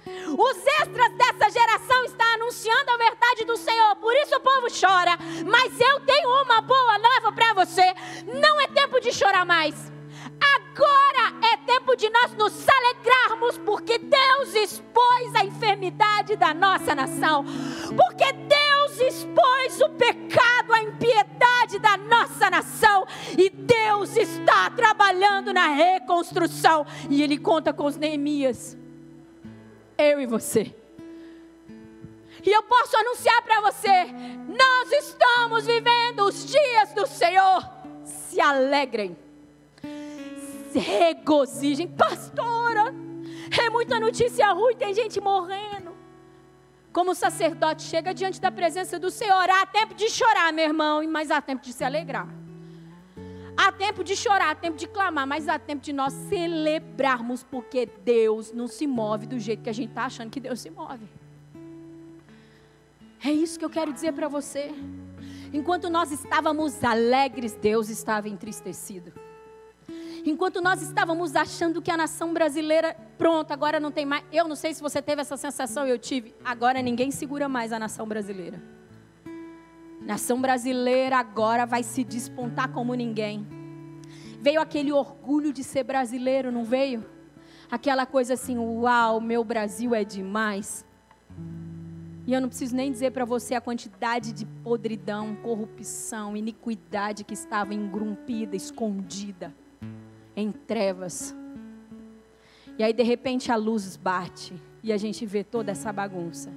[0.04, 3.96] Os extras dessa geração estão anunciando a verdade do Senhor.
[3.96, 5.16] Por isso o povo chora.
[5.46, 7.94] Mas eu tenho uma boa nova para você.
[8.26, 9.95] Não é tempo de chorar mais.
[10.76, 17.46] Agora é tempo de nós nos alegrarmos, porque Deus expôs a enfermidade da nossa nação,
[17.96, 23.06] porque Deus expôs o pecado, a impiedade da nossa nação,
[23.38, 28.76] e Deus está trabalhando na reconstrução, e Ele conta com os Neemias,
[29.96, 30.74] eu e você.
[32.44, 34.04] E eu posso anunciar para você:
[34.46, 37.66] nós estamos vivendo os dias do Senhor.
[38.04, 39.16] Se alegrem
[40.76, 41.88] se regozijem.
[41.88, 42.94] Pastora,
[43.58, 45.96] é muita notícia ruim, tem gente morrendo.
[46.92, 51.02] Como o sacerdote chega diante da presença do Senhor, há tempo de chorar, meu irmão,
[51.08, 52.28] mas há tempo de se alegrar.
[53.56, 57.86] Há tempo de chorar, há tempo de clamar, mas há tempo de nós celebrarmos, porque
[58.04, 61.06] Deus não se move do jeito que a gente está achando que Deus se move.
[63.24, 64.70] É isso que eu quero dizer para você.
[65.52, 69.25] Enquanto nós estávamos alegres, Deus estava entristecido.
[70.26, 74.24] Enquanto nós estávamos achando que a nação brasileira, pronto, agora não tem mais.
[74.32, 76.34] Eu não sei se você teve essa sensação, eu tive.
[76.44, 78.60] Agora ninguém segura mais a nação brasileira.
[80.00, 83.46] Nação brasileira agora vai se despontar como ninguém.
[84.40, 87.06] Veio aquele orgulho de ser brasileiro, não veio?
[87.70, 90.84] Aquela coisa assim, uau, meu Brasil é demais.
[92.26, 97.34] E eu não preciso nem dizer para você a quantidade de podridão, corrupção, iniquidade que
[97.34, 99.54] estava engrumpida, escondida
[100.36, 101.34] em trevas.
[102.78, 106.52] E aí de repente a luz bate e a gente vê toda essa bagunça.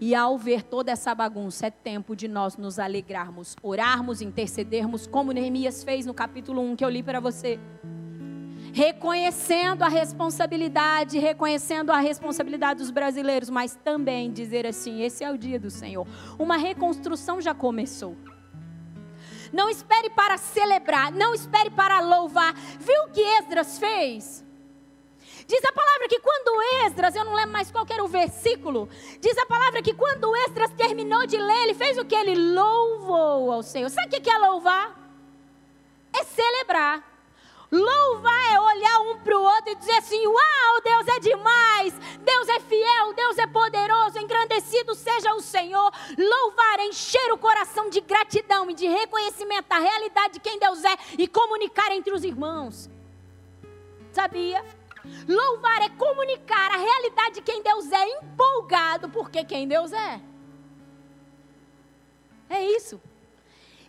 [0.00, 5.32] E ao ver toda essa bagunça, é tempo de nós nos alegrarmos, orarmos, intercedermos, como
[5.32, 7.58] Neemias fez no capítulo 1 que eu li para você.
[8.74, 15.38] Reconhecendo a responsabilidade, reconhecendo a responsabilidade dos brasileiros, mas também dizer assim: esse é o
[15.38, 16.06] dia do Senhor.
[16.38, 18.14] Uma reconstrução já começou.
[19.56, 22.52] Não espere para celebrar, não espere para louvar.
[22.78, 24.44] Viu o que Esdras fez?
[25.46, 28.86] Diz a palavra que quando Esdras, eu não lembro mais qual era o versículo,
[29.18, 32.14] diz a palavra que quando Esdras terminou de ler, ele fez o que?
[32.14, 33.88] Ele louvou ao Senhor.
[33.88, 34.94] Sabe o que é louvar?
[36.12, 37.15] É celebrar.
[37.70, 42.48] Louvar é olhar um para o outro e dizer assim: Uau, Deus é demais, Deus
[42.48, 45.92] é fiel, Deus é poderoso, engrandecido seja o Senhor.
[46.16, 50.84] Louvar é encher o coração de gratidão e de reconhecimento da realidade de quem Deus
[50.84, 52.88] é e comunicar entre os irmãos.
[54.12, 54.64] Sabia?
[55.28, 60.20] Louvar é comunicar a realidade de quem Deus é, empolgado porque quem Deus é.
[62.48, 63.00] É isso.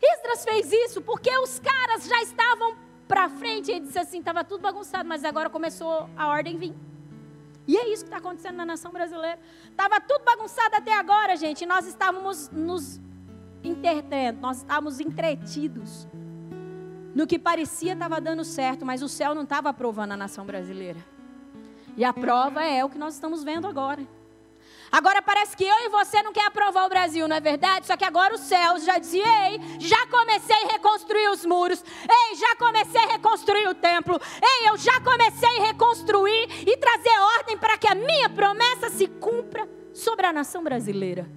[0.01, 4.61] Esdras fez isso porque os caras já estavam para frente, ele disse assim: estava tudo
[4.61, 6.75] bagunçado, mas agora começou a ordem vir.
[7.67, 9.39] E é isso que está acontecendo na nação brasileira.
[9.69, 11.65] Estava tudo bagunçado até agora, gente.
[11.65, 13.01] nós estávamos nos
[13.63, 16.07] entretendo, nós estávamos entretidos
[17.13, 20.99] no que parecia estava dando certo, mas o céu não estava aprovando a nação brasileira.
[21.97, 24.07] E a prova é o que nós estamos vendo agora.
[24.91, 27.87] Agora parece que eu e você não quer aprovar o Brasil, não é verdade?
[27.87, 31.83] Só que agora os céus já dizem, ei, já comecei a reconstruir os muros.
[32.01, 34.19] Ei, já comecei a reconstruir o templo.
[34.41, 39.07] Ei, eu já comecei a reconstruir e trazer ordem para que a minha promessa se
[39.07, 41.29] cumpra sobre a nação brasileira.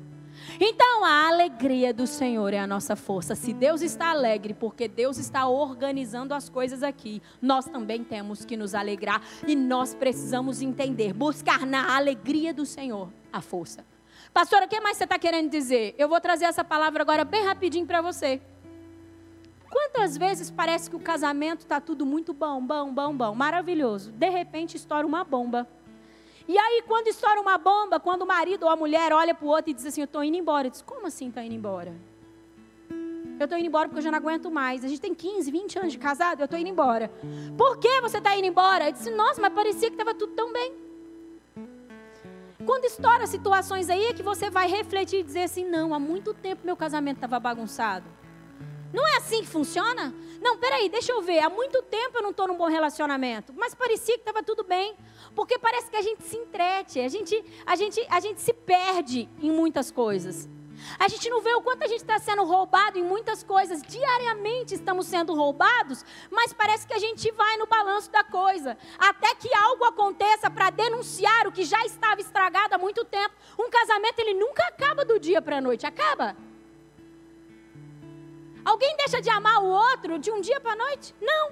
[0.59, 3.35] Então, a alegria do Senhor é a nossa força.
[3.35, 8.57] Se Deus está alegre, porque Deus está organizando as coisas aqui, nós também temos que
[8.57, 13.85] nos alegrar e nós precisamos entender, buscar na alegria do Senhor a força.
[14.33, 15.95] Pastora, o que mais você está querendo dizer?
[15.99, 18.41] Eu vou trazer essa palavra agora bem rapidinho para você.
[19.69, 24.11] Quantas vezes parece que o casamento está tudo muito bom, bom, bom, bom, maravilhoso.
[24.13, 25.69] De repente estoura uma bomba.
[26.49, 29.49] E aí, quando estoura uma bomba, quando o marido ou a mulher olha para o
[29.49, 30.69] outro e diz assim: Eu estou indo embora.
[30.69, 31.95] Diz: Como assim está indo embora?
[33.39, 34.85] Eu estou indo embora porque eu já não aguento mais.
[34.85, 37.11] A gente tem 15, 20 anos de casado, eu estou indo embora.
[37.57, 38.89] Por que você está indo embora?
[38.89, 40.90] Eu disse: Nossa, mas parecia que estava tudo tão bem.
[42.65, 46.35] Quando estoura situações aí é que você vai refletir e dizer assim: Não, há muito
[46.35, 48.07] tempo meu casamento estava bagunçado.
[48.93, 50.13] Não é assim que funciona?
[50.43, 51.39] Não, peraí, deixa eu ver.
[51.41, 54.97] Há muito tempo eu não estou num bom relacionamento, mas parecia que estava tudo bem.
[55.35, 59.29] Porque parece que a gente se entrete, a gente, a gente, a gente se perde
[59.41, 60.49] em muitas coisas.
[60.99, 63.83] A gente não vê o quanto a gente está sendo roubado em muitas coisas.
[63.83, 68.77] Diariamente estamos sendo roubados, mas parece que a gente vai no balanço da coisa.
[68.99, 73.35] Até que algo aconteça para denunciar o que já estava estragado há muito tempo.
[73.59, 75.87] Um casamento, ele nunca acaba do dia para a noite.
[75.87, 76.37] Acaba?
[78.65, 81.15] Alguém deixa de amar o outro de um dia para a noite?
[81.21, 81.51] Não.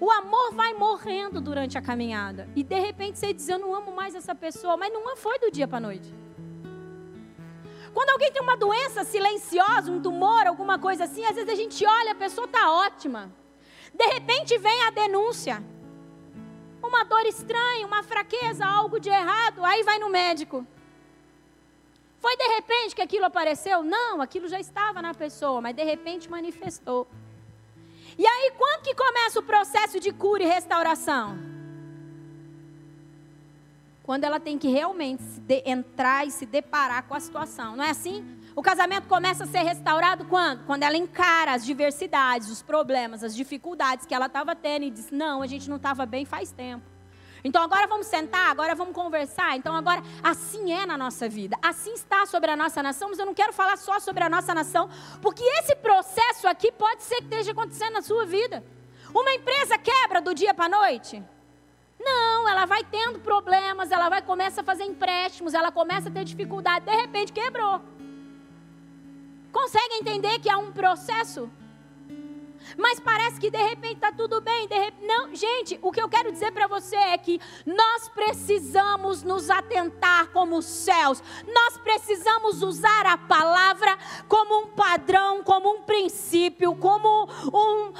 [0.00, 2.48] O amor vai morrendo durante a caminhada.
[2.54, 5.50] E de repente você diz: Eu não amo mais essa pessoa, mas não foi do
[5.50, 6.12] dia para a noite.
[7.98, 11.84] Quando alguém tem uma doença silenciosa, um tumor, alguma coisa assim, às vezes a gente
[11.84, 13.28] olha, a pessoa está ótima.
[13.92, 15.60] De repente vem a denúncia.
[16.80, 20.64] Uma dor estranha, uma fraqueza, algo de errado, aí vai no médico.
[22.20, 23.82] Foi de repente que aquilo apareceu?
[23.82, 27.04] Não, aquilo já estava na pessoa, mas de repente manifestou.
[28.16, 31.47] E aí, quando que começa o processo de cura e restauração?
[34.08, 35.22] Quando ela tem que realmente
[35.66, 37.76] entrar e se deparar com a situação.
[37.76, 38.24] Não é assim?
[38.56, 40.64] O casamento começa a ser restaurado quando?
[40.64, 45.10] Quando ela encara as diversidades, os problemas, as dificuldades que ela estava tendo e diz:
[45.10, 46.86] Não, a gente não estava bem faz tempo.
[47.44, 49.58] Então agora vamos sentar, agora vamos conversar.
[49.58, 53.26] Então agora assim é na nossa vida, assim está sobre a nossa nação, mas eu
[53.26, 54.88] não quero falar só sobre a nossa nação,
[55.20, 58.64] porque esse processo aqui pode ser que esteja acontecendo na sua vida.
[59.14, 61.22] Uma empresa quebra do dia para a noite?
[62.00, 63.18] Não, ela vai tendo
[63.78, 67.80] problemas, ela vai começa a fazer empréstimos, ela começa a ter dificuldade, de repente quebrou.
[69.52, 71.48] Consegue entender que há um processo?
[72.76, 74.66] mas parece que de repente está tudo bem.
[74.68, 74.94] Rep...
[75.00, 80.28] Não, gente, o que eu quero dizer para você é que nós precisamos nos atentar
[80.32, 83.96] como os céus, nós precisamos usar a palavra
[84.28, 87.92] como um padrão, como um princípio, como um,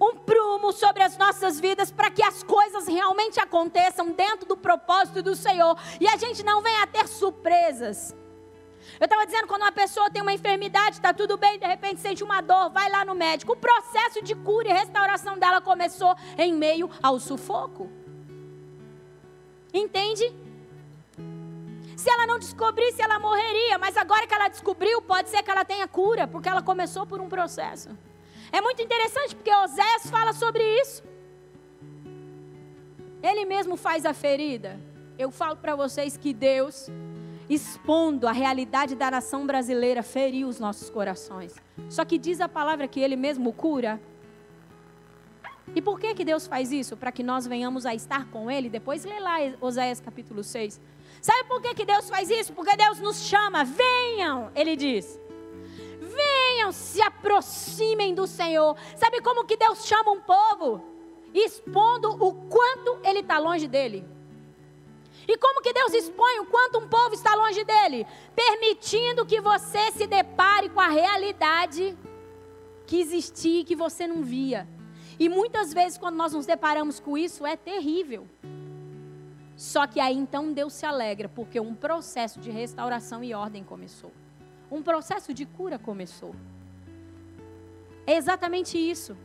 [0.00, 5.22] um prumo sobre as nossas vidas para que as coisas realmente aconteçam dentro do propósito
[5.22, 8.14] do Senhor e a gente não venha a ter surpresas.
[9.00, 12.22] Eu estava dizendo, quando uma pessoa tem uma enfermidade, está tudo bem, de repente sente
[12.22, 13.52] uma dor, vai lá no médico.
[13.52, 17.90] O processo de cura e restauração dela começou em meio ao sufoco.
[19.72, 20.34] Entende?
[21.96, 23.76] Se ela não descobrisse, ela morreria.
[23.78, 27.20] Mas agora que ela descobriu, pode ser que ela tenha cura, porque ela começou por
[27.20, 27.90] um processo.
[28.52, 31.02] É muito interessante, porque Oséias fala sobre isso.
[33.22, 34.80] Ele mesmo faz a ferida.
[35.18, 36.88] Eu falo para vocês que Deus
[37.48, 41.54] expondo a realidade da nação brasileira, feriu os nossos corações.
[41.88, 44.00] Só que diz a palavra que Ele mesmo cura.
[45.74, 46.96] E por que, que Deus faz isso?
[46.96, 48.68] Para que nós venhamos a estar com Ele.
[48.68, 50.80] Depois lê lá Oséias capítulo 6.
[51.20, 52.52] Sabe por que, que Deus faz isso?
[52.52, 55.18] Porque Deus nos chama, venham, Ele diz.
[56.16, 58.76] Venham, se aproximem do Senhor.
[58.96, 60.82] Sabe como que Deus chama um povo?
[61.34, 64.04] Expondo o quanto Ele está longe dele.
[65.28, 68.06] E como que Deus expõe o quanto um povo está longe dele?
[68.34, 71.96] Permitindo que você se depare com a realidade
[72.86, 74.68] que existia e que você não via.
[75.18, 78.28] E muitas vezes, quando nós nos deparamos com isso, é terrível.
[79.56, 84.12] Só que aí então Deus se alegra, porque um processo de restauração e ordem começou.
[84.70, 86.34] Um processo de cura começou.
[88.06, 89.16] É exatamente isso.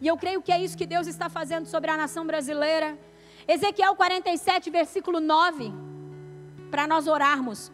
[0.00, 2.98] E eu creio que é isso que Deus está fazendo sobre a nação brasileira
[3.46, 5.72] Ezequiel 47, versículo 9,
[6.70, 7.72] para nós orarmos.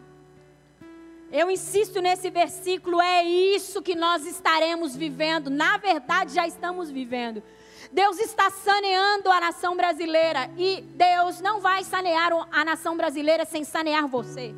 [1.31, 5.49] Eu insisto nesse versículo, é isso que nós estaremos vivendo.
[5.49, 7.43] Na verdade, já estamos vivendo.
[7.91, 13.63] Deus está saneando a nação brasileira e Deus não vai sanear a nação brasileira sem
[13.63, 14.53] sanear você.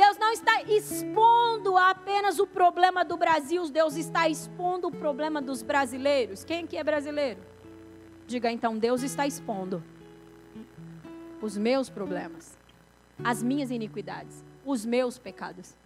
[0.00, 5.62] Deus não está expondo apenas o problema do Brasil, Deus está expondo o problema dos
[5.62, 6.42] brasileiros.
[6.42, 7.38] Quem que é brasileiro?
[8.26, 9.84] Diga então: Deus está expondo
[11.42, 12.56] os meus problemas,
[13.22, 14.42] as minhas iniquidades.
[14.64, 15.76] os meus pecados.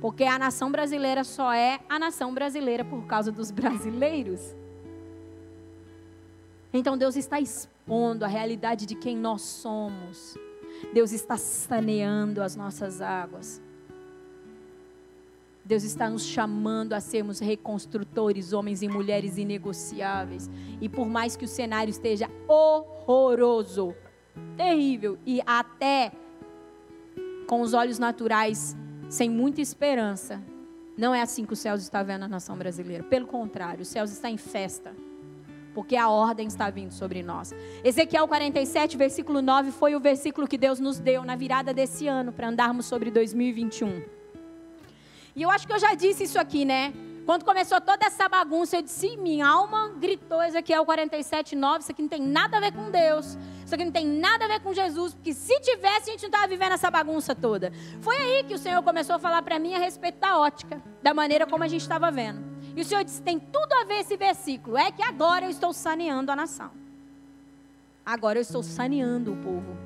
[0.00, 4.56] Porque a nação brasileira só é a nação brasileira por causa dos brasileiros.
[6.72, 10.34] Então Deus está expondo a realidade de quem nós somos.
[10.92, 13.60] Deus está saneando as nossas águas.
[15.64, 20.50] Deus está nos chamando a sermos reconstrutores, homens e mulheres inegociáveis.
[20.80, 23.94] E por mais que o cenário esteja horroroso,
[24.56, 26.12] terrível e até
[27.46, 28.76] com os olhos naturais
[29.08, 30.42] sem muita esperança,
[30.96, 33.04] não é assim que os céus está vendo a nação brasileira.
[33.04, 34.94] Pelo contrário, os céus está em festa.
[35.74, 37.54] Porque a ordem está vindo sobre nós.
[37.82, 42.32] Ezequiel 47, versículo 9, foi o versículo que Deus nos deu na virada desse ano
[42.32, 44.02] para andarmos sobre 2021.
[45.34, 46.92] E eu acho que eu já disse isso aqui, né?
[47.24, 51.78] Quando começou toda essa bagunça, eu disse: minha alma gritou Ezequiel 47, 9.
[51.78, 53.38] Isso aqui não tem nada a ver com Deus.
[53.64, 55.14] Isso aqui não tem nada a ver com Jesus.
[55.14, 57.72] Porque se tivesse, a gente não estava vivendo essa bagunça toda.
[58.00, 61.14] Foi aí que o Senhor começou a falar para mim a respeito da ótica, da
[61.14, 62.51] maneira como a gente estava vendo.
[62.74, 64.76] E o Senhor disse: tem tudo a ver esse versículo.
[64.76, 66.70] É que agora eu estou saneando a nação.
[68.04, 69.76] Agora eu estou saneando o povo.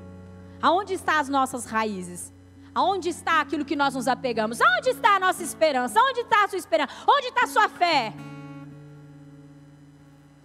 [0.61, 2.33] Aonde estão as nossas raízes?
[2.73, 4.61] Aonde está aquilo que nós nos apegamos?
[4.61, 5.99] Aonde está a nossa esperança?
[5.99, 6.93] Onde está a sua esperança?
[7.07, 8.13] Onde está a sua fé?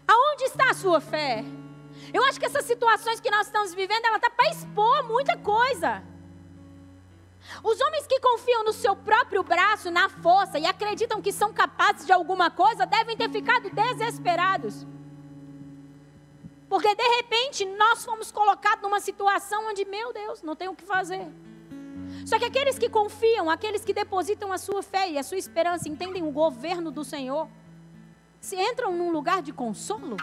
[0.07, 1.45] Aonde está a sua fé?
[2.13, 6.03] Eu acho que essas situações que nós estamos vivendo, ela está para expor muita coisa.
[7.63, 12.07] Os homens que confiam no seu próprio braço, na força e acreditam que são capazes
[12.07, 14.87] de alguma coisa, devem ter ficado desesperados.
[16.69, 20.85] Porque de repente nós fomos colocados numa situação onde, meu Deus, não tem o que
[20.85, 21.29] fazer.
[22.25, 25.89] Só que aqueles que confiam, aqueles que depositam a sua fé e a sua esperança,
[25.89, 27.49] entendem o governo do Senhor,
[28.41, 30.17] se entram num lugar de consolo.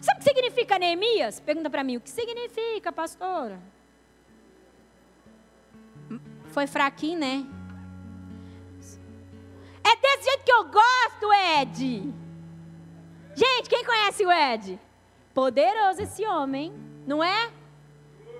[0.00, 1.40] Sabe o que significa Neemias?
[1.40, 3.60] Pergunta para mim, o que significa, pastora?
[6.54, 7.44] Foi fraquinho, né?
[9.82, 12.14] É desse jeito que eu gosto, Ed.
[13.34, 14.78] Gente, quem conhece o Ed?
[15.34, 16.72] Poderoso esse homem,
[17.04, 17.50] não é?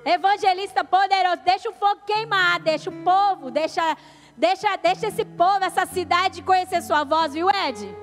[0.05, 3.97] Evangelista poderoso, deixa o fogo queimar, deixa o povo, deixa,
[4.37, 7.97] deixa, deixa esse povo, essa cidade conhecer sua voz, viu, Ed?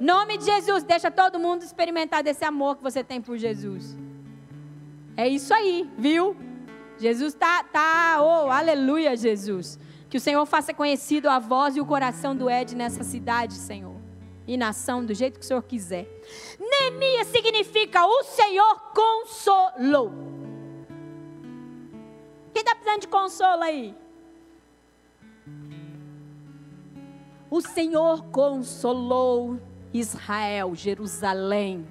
[0.00, 3.94] Nome de Jesus, deixa todo mundo experimentar desse amor que você tem por Jesus.
[5.14, 6.53] É isso aí, viu?
[6.98, 9.78] Jesus tá, tá, oh, aleluia, Jesus.
[10.08, 13.94] Que o Senhor faça conhecido a voz e o coração do Ed nessa cidade, Senhor
[14.46, 16.06] e nação do jeito que o Senhor quiser.
[16.58, 20.12] Neemias significa o Senhor consolou.
[22.52, 23.94] Quem está precisando de consolo aí?
[27.50, 29.58] O Senhor consolou
[29.92, 31.86] Israel, Jerusalém,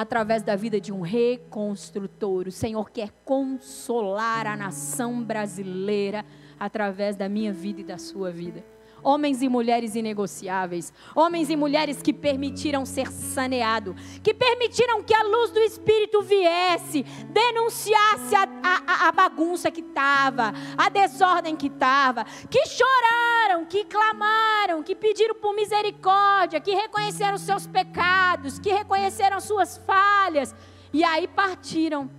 [0.00, 2.46] através da vida de um reconstrutor.
[2.46, 6.24] O Senhor quer consolar a nação brasileira
[6.56, 12.02] através da minha vida e da sua vida homens e mulheres inegociáveis, homens e mulheres
[12.02, 19.08] que permitiram ser saneado, que permitiram que a luz do Espírito viesse, denunciasse a, a,
[19.08, 25.54] a bagunça que estava, a desordem que estava, que choraram, que clamaram, que pediram por
[25.54, 30.54] misericórdia, que reconheceram seus pecados, que reconheceram suas falhas,
[30.92, 32.10] e aí partiram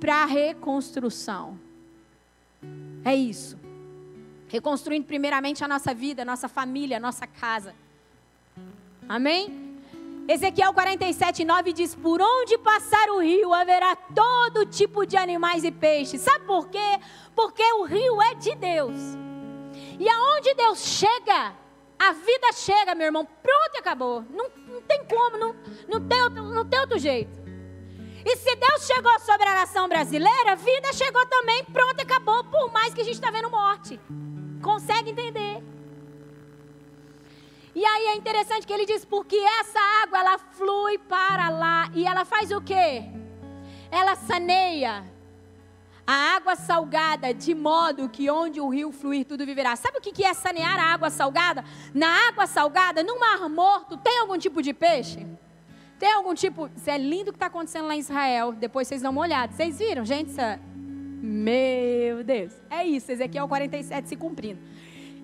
[0.00, 1.58] para a reconstrução.
[3.04, 3.61] É isso
[4.52, 7.74] reconstruindo primeiramente a nossa vida, a nossa família, a nossa casa.
[9.08, 9.80] Amém?
[10.28, 15.72] Ezequiel 47, 9 diz: Por onde passar o rio haverá todo tipo de animais e
[15.72, 16.20] peixes.
[16.20, 17.00] Sabe por quê?
[17.34, 19.00] Porque o rio é de Deus.
[19.98, 21.54] E aonde Deus chega,
[21.98, 23.26] a vida chega, meu irmão.
[23.42, 24.22] Pronto acabou.
[24.28, 25.56] Não, não tem como, não,
[25.88, 27.40] não, tem outro, não tem outro jeito.
[28.24, 31.64] E se Deus chegou sobre a nação brasileira, a vida chegou também.
[31.64, 32.44] Pronto acabou.
[32.44, 33.98] Por mais que a gente está vendo morte.
[34.62, 35.62] Consegue entender?
[37.74, 42.06] E aí é interessante que ele diz porque essa água ela flui para lá e
[42.06, 43.04] ela faz o quê?
[43.90, 45.04] Ela saneia
[46.06, 49.74] a água salgada de modo que onde o rio fluir tudo viverá.
[49.74, 51.64] Sabe o que é sanear a água salgada?
[51.94, 55.26] Na água salgada, no mar morto, tem algum tipo de peixe?
[55.98, 56.68] Tem algum tipo?
[56.76, 58.52] Isso é lindo o que está acontecendo lá em Israel.
[58.52, 59.52] Depois vocês dão uma olhada.
[59.52, 60.30] Vocês viram, gente?
[60.32, 60.60] Essa
[61.22, 62.52] meu Deus.
[62.68, 64.60] É isso, Ezequiel 47 se cumprindo.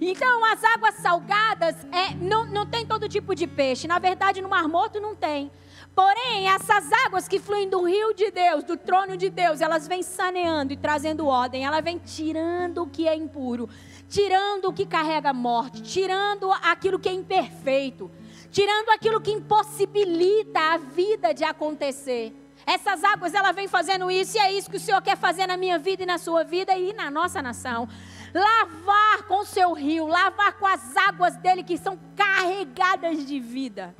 [0.01, 3.88] Então, as águas salgadas é, não, não tem todo tipo de peixe.
[3.88, 5.51] Na verdade, no Mar Morto não tem.
[5.92, 10.01] Porém, essas águas que fluem do rio de Deus, do trono de Deus, elas vêm
[10.01, 11.64] saneando e trazendo ordem.
[11.64, 13.68] Ela vem tirando o que é impuro,
[14.09, 18.09] tirando o que carrega morte, tirando aquilo que é imperfeito,
[18.53, 22.32] tirando aquilo que impossibilita a vida de acontecer.
[22.69, 25.57] Essas águas, ela vem fazendo isso, e é isso que o Senhor quer fazer na
[25.57, 27.89] minha vida e na sua vida e na nossa nação.
[28.35, 33.97] Lavar com o seu rio, lavar com as águas dele que são carregadas de vida.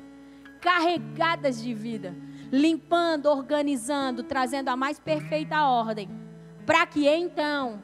[0.61, 2.15] Carregadas de vida.
[2.51, 6.07] Limpando, organizando, trazendo a mais perfeita ordem.
[6.63, 7.81] Para que então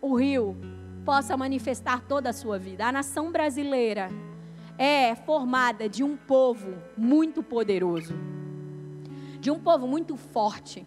[0.00, 0.56] o rio
[1.04, 2.86] possa manifestar toda a sua vida.
[2.86, 4.08] A nação brasileira
[4.76, 8.39] é formada de um povo muito poderoso
[9.40, 10.86] de um povo muito forte.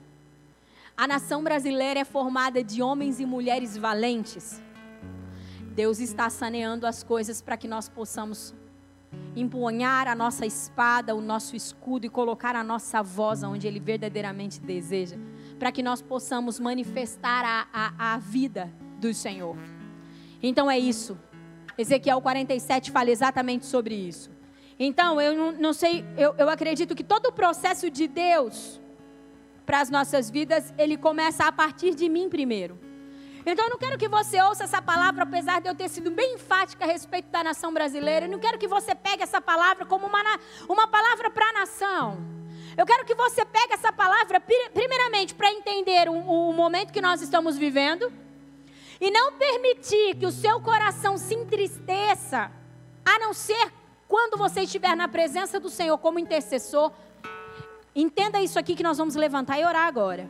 [0.95, 4.61] A nação brasileira é formada de homens e mulheres valentes.
[5.73, 8.53] Deus está saneando as coisas para que nós possamos
[9.35, 14.59] empunhar a nossa espada, o nosso escudo e colocar a nossa voz onde Ele verdadeiramente
[14.59, 15.17] deseja,
[15.57, 19.57] para que nós possamos manifestar a, a, a vida do Senhor.
[20.41, 21.17] Então é isso.
[21.75, 24.32] Ezequiel 47 fala exatamente sobre isso.
[24.85, 28.81] Então, eu não, não sei, eu, eu acredito que todo o processo de Deus
[29.65, 32.77] para as nossas vidas, ele começa a partir de mim primeiro.
[33.45, 36.35] Então, eu não quero que você ouça essa palavra, apesar de eu ter sido bem
[36.35, 38.25] enfática a respeito da nação brasileira.
[38.25, 40.21] Eu não quero que você pegue essa palavra como uma,
[40.67, 42.17] uma palavra para a nação.
[42.75, 44.41] Eu quero que você pegue essa palavra,
[44.73, 48.11] primeiramente, para entender o, o momento que nós estamos vivendo.
[48.99, 52.51] E não permitir que o seu coração se entristeça,
[53.05, 53.71] a não ser
[54.13, 56.91] quando você estiver na presença do Senhor como intercessor,
[57.95, 60.29] entenda isso aqui que nós vamos levantar e orar agora.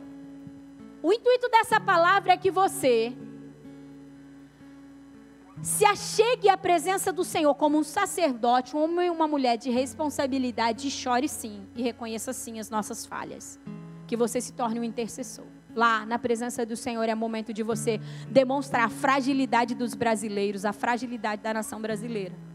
[1.02, 3.14] O intuito dessa palavra é que você
[5.60, 9.68] se achegue à presença do Senhor como um sacerdote, um homem e uma mulher de
[9.68, 13.60] responsabilidade, e chore sim e reconheça sim as nossas falhas.
[14.06, 15.44] Que você se torne um intercessor.
[15.76, 20.72] Lá, na presença do Senhor, é momento de você demonstrar a fragilidade dos brasileiros, a
[20.72, 22.53] fragilidade da nação brasileira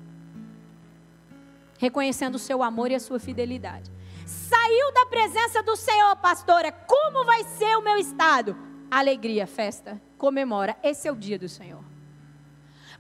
[1.80, 3.90] reconhecendo o seu amor e a sua fidelidade.
[4.26, 8.56] Saiu da presença do Senhor, pastora, como vai ser o meu estado?
[8.92, 10.78] Alegria, festa, comemora.
[10.84, 11.84] Esse é o dia do Senhor.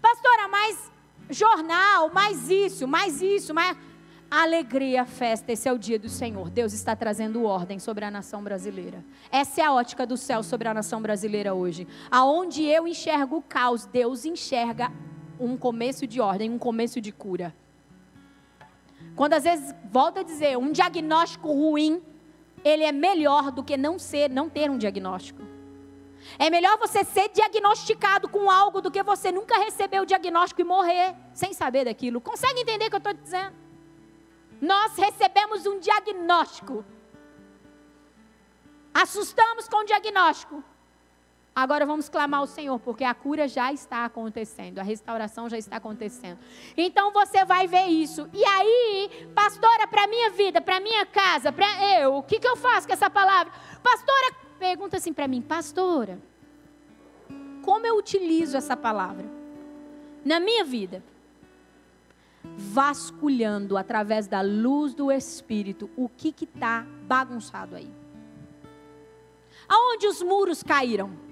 [0.02, 0.92] Pastora, mais
[1.30, 3.78] jornal, mais isso, mais isso, mais.
[4.32, 6.50] Alegria, festa, esse é o dia do Senhor.
[6.50, 9.04] Deus está trazendo ordem sobre a nação brasileira.
[9.32, 11.88] Essa é a ótica do céu sobre a nação brasileira hoje.
[12.10, 14.92] Aonde eu enxergo o caos, Deus enxerga
[15.40, 17.54] um começo de ordem, um começo de cura.
[19.20, 22.02] Quando às vezes, volta a dizer, um diagnóstico ruim,
[22.64, 25.42] ele é melhor do que não ser, não ter um diagnóstico.
[26.38, 30.64] É melhor você ser diagnosticado com algo do que você nunca receber o diagnóstico e
[30.64, 32.22] morrer sem saber daquilo.
[32.22, 33.54] Consegue entender o que eu estou dizendo?
[34.62, 36.86] Nós recebemos um diagnóstico.
[38.94, 40.64] Assustamos com o diagnóstico.
[41.62, 45.76] Agora vamos clamar ao Senhor, porque a cura já está acontecendo, a restauração já está
[45.76, 46.40] acontecendo.
[46.78, 48.30] Então você vai ver isso.
[48.34, 51.68] E aí, pastora, para minha vida, para minha casa, para
[52.00, 53.52] eu, o que, que eu faço com essa palavra?
[53.84, 56.18] Pastora, pergunta assim para mim, pastora,
[57.62, 59.26] como eu utilizo essa palavra
[60.24, 61.04] na minha vida?
[62.56, 67.92] Vasculhando através da luz do Espírito o que está bagunçado aí.
[69.68, 71.28] Aonde os muros caíram?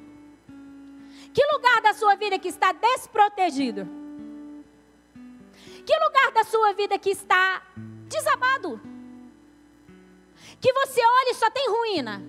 [1.38, 3.88] Que lugar da sua vida que está desprotegido?
[5.86, 7.62] Que lugar da sua vida que está
[8.08, 8.82] desabado?
[10.60, 12.24] Que você olha e só tem ruína?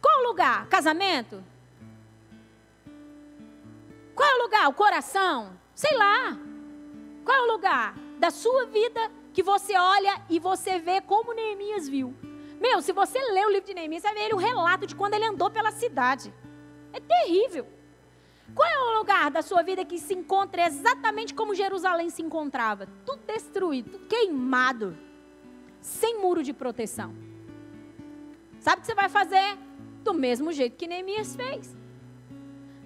[0.00, 0.68] Qual lugar?
[0.68, 1.42] Casamento?
[4.14, 4.68] Qual é o lugar?
[4.68, 5.58] O coração?
[5.74, 6.38] Sei lá.
[7.24, 11.88] Qual é o lugar da sua vida que você olha e você vê como Neemias
[11.88, 12.14] viu?
[12.60, 15.14] Meu, se você ler o livro de Neemias, você vai ver o relato de quando
[15.14, 16.32] ele andou pela cidade.
[16.94, 17.66] É terrível.
[18.54, 22.86] Qual é o lugar da sua vida que se encontra exatamente como Jerusalém se encontrava?
[23.04, 24.96] Tudo destruído, tudo queimado,
[25.80, 27.12] sem muro de proteção.
[28.60, 29.58] Sabe o que você vai fazer?
[30.04, 31.76] Do mesmo jeito que Neemias fez.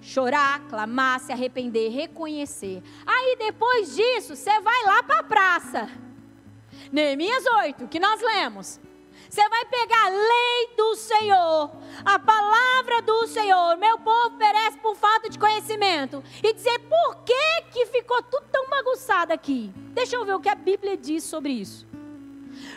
[0.00, 2.82] Chorar, clamar, se arrepender, reconhecer.
[3.04, 5.90] Aí depois disso, você vai lá para a praça.
[6.90, 8.80] Neemias 8, que nós lemos.
[9.28, 11.70] Você vai pegar a lei do Senhor,
[12.04, 13.76] a palavra do Senhor.
[13.76, 16.22] Meu povo perece por falta de conhecimento.
[16.42, 19.70] E dizer por que, que ficou tudo tão bagunçado aqui.
[19.92, 21.86] Deixa eu ver o que a Bíblia diz sobre isso.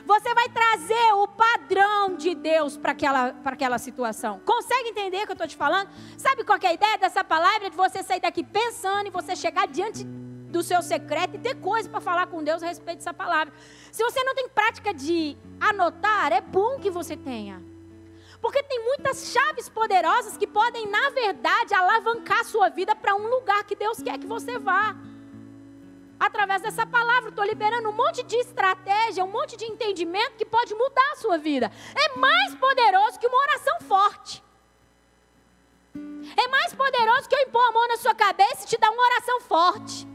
[0.06, 4.42] Você vai trazer o padrão de Deus para aquela, aquela situação.
[4.46, 5.90] Consegue entender o que eu estou te falando?
[6.18, 7.70] Sabe qual é a ideia dessa palavra?
[7.70, 11.90] De você sair daqui pensando e você chegar diante do seu secreto e ter coisa
[11.90, 13.54] para falar com Deus a respeito dessa palavra.
[13.92, 17.62] Se você não tem prática de anotar, é bom que você tenha.
[18.42, 23.28] Porque tem muitas chaves poderosas que podem, na verdade, alavancar a sua vida para um
[23.28, 24.96] lugar que Deus quer que você vá.
[26.20, 27.30] através dessa palavra.
[27.30, 31.38] Estou liberando um monte de estratégia, um monte de entendimento que pode mudar a sua
[31.38, 31.72] vida.
[31.96, 34.44] É mais poderoso que uma oração forte.
[36.38, 39.04] É mais poderoso que eu impor a mão na sua cabeça e te dar uma
[39.04, 40.11] oração forte.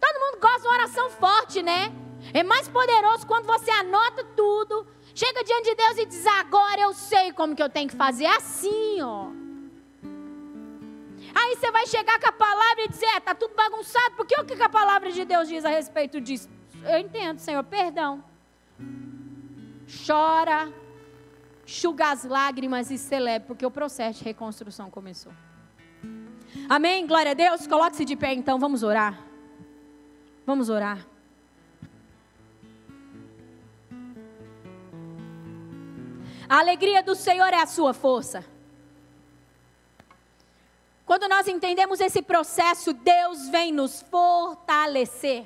[0.00, 1.92] Todo mundo gosta de uma oração forte, né?
[2.32, 6.92] É mais poderoso quando você anota tudo, chega diante de Deus e diz: Agora eu
[6.92, 8.24] sei como que eu tenho que fazer.
[8.24, 9.28] É assim, ó.
[11.34, 14.14] Aí você vai chegar com a palavra e dizer: é, tá tudo bagunçado.
[14.16, 16.48] Porque o que a palavra de Deus diz a respeito disso?
[16.84, 18.22] Eu entendo, Senhor, perdão.
[20.06, 20.72] Chora,
[21.66, 25.32] enxuga as lágrimas e celebre, porque o processo de reconstrução começou.
[26.68, 27.06] Amém?
[27.06, 27.66] Glória a Deus.
[27.66, 29.27] Coloque-se de pé então, vamos orar.
[30.48, 31.06] Vamos orar.
[36.48, 38.42] A alegria do Senhor é a sua força.
[41.04, 45.44] Quando nós entendemos esse processo, Deus vem nos fortalecer.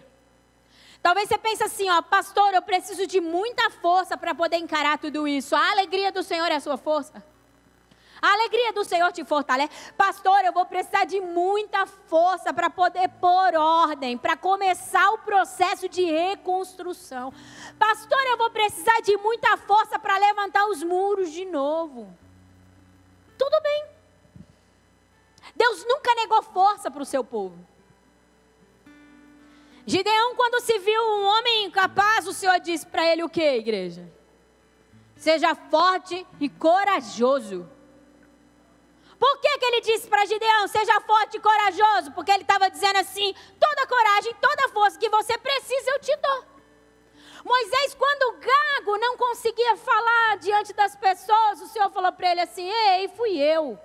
[1.02, 5.26] Talvez você pense assim, ó, pastor, eu preciso de muita força para poder encarar tudo
[5.26, 5.56] isso.
[5.56, 7.31] A alegria do Senhor é a sua força.
[8.22, 9.92] A alegria do Senhor te fortalece.
[9.96, 15.88] Pastor, eu vou precisar de muita força para poder pôr ordem, para começar o processo
[15.88, 17.34] de reconstrução.
[17.76, 22.16] Pastor, eu vou precisar de muita força para levantar os muros de novo.
[23.36, 23.86] Tudo bem.
[25.56, 27.58] Deus nunca negou força para o seu povo.
[29.84, 34.08] Gideão, quando se viu um homem incapaz, o Senhor disse para ele o que, igreja?
[35.16, 37.68] Seja forte e corajoso.
[39.22, 42.10] Por que, que ele disse para Gideão, seja forte e corajoso?
[42.10, 46.44] Porque ele estava dizendo assim: toda coragem, toda força que você precisa, eu te dou.
[47.44, 52.40] Moisés, quando o gago não conseguia falar diante das pessoas, o Senhor falou para ele
[52.40, 53.78] assim: Ei, fui eu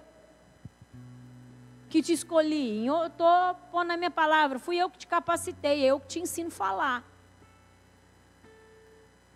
[1.87, 2.87] que te escolhi.
[2.87, 4.57] Eu estou pondo a minha palavra.
[4.57, 7.03] Fui eu que te capacitei, eu que te ensino a falar.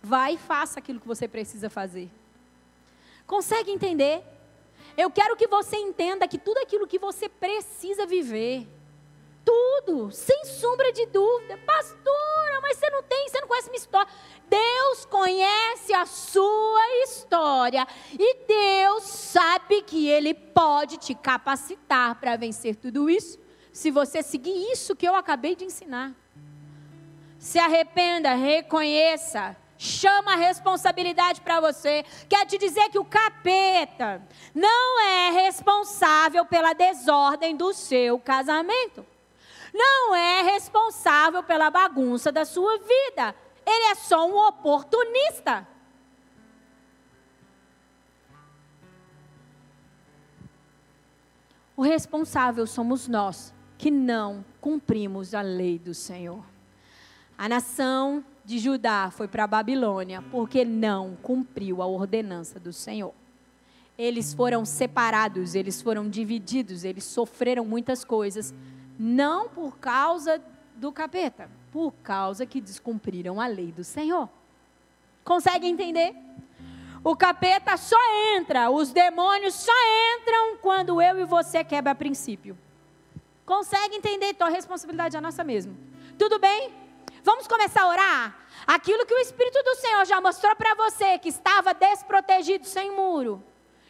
[0.02, 2.10] Vai e faça aquilo que você precisa fazer.
[3.24, 4.41] Consegue entender?
[4.96, 8.66] Eu quero que você entenda que tudo aquilo que você precisa viver,
[9.44, 11.58] tudo, sem sombra de dúvida.
[11.58, 14.12] Pastora, mas você não tem, você não conhece minha história.
[14.48, 17.86] Deus conhece a sua história
[18.18, 23.38] e Deus sabe que Ele pode te capacitar para vencer tudo isso,
[23.72, 26.14] se você seguir isso que eu acabei de ensinar.
[27.38, 32.04] Se arrependa, reconheça, chama a responsabilidade para você.
[32.28, 34.22] Quer te dizer que o capeta
[34.54, 39.04] não é responsável pela desordem do seu casamento
[39.72, 43.34] não é responsável pela bagunça da sua vida.
[43.64, 45.66] Ele é só um oportunista.
[51.74, 56.44] O responsável somos nós, que não cumprimos a lei do Senhor.
[57.36, 63.14] A nação de Judá foi para a Babilônia porque não cumpriu a ordenança do Senhor.
[63.96, 68.52] Eles foram separados, eles foram divididos, eles sofreram muitas coisas,
[68.98, 70.40] não por causa
[70.74, 74.28] do capeta, por causa que descumpriram a lei do Senhor.
[75.24, 76.14] Consegue entender?
[77.04, 77.98] O capeta só
[78.36, 79.72] entra, os demônios só
[80.16, 82.56] entram quando eu e você quebra princípio.
[83.44, 84.30] Consegue entender?
[84.30, 85.76] Então a responsabilidade é nossa mesmo.
[86.16, 86.81] Tudo bem?
[87.22, 88.36] Vamos começar a orar?
[88.66, 93.42] Aquilo que o Espírito do Senhor já mostrou para você, que estava desprotegido, sem muro,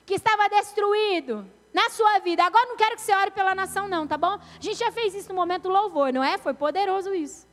[0.04, 2.44] que estava destruído, na sua vida.
[2.44, 4.34] Agora não quero que você ore pela nação, não, tá bom?
[4.34, 6.36] A gente já fez isso no momento louvor, não é?
[6.38, 7.46] Foi poderoso isso.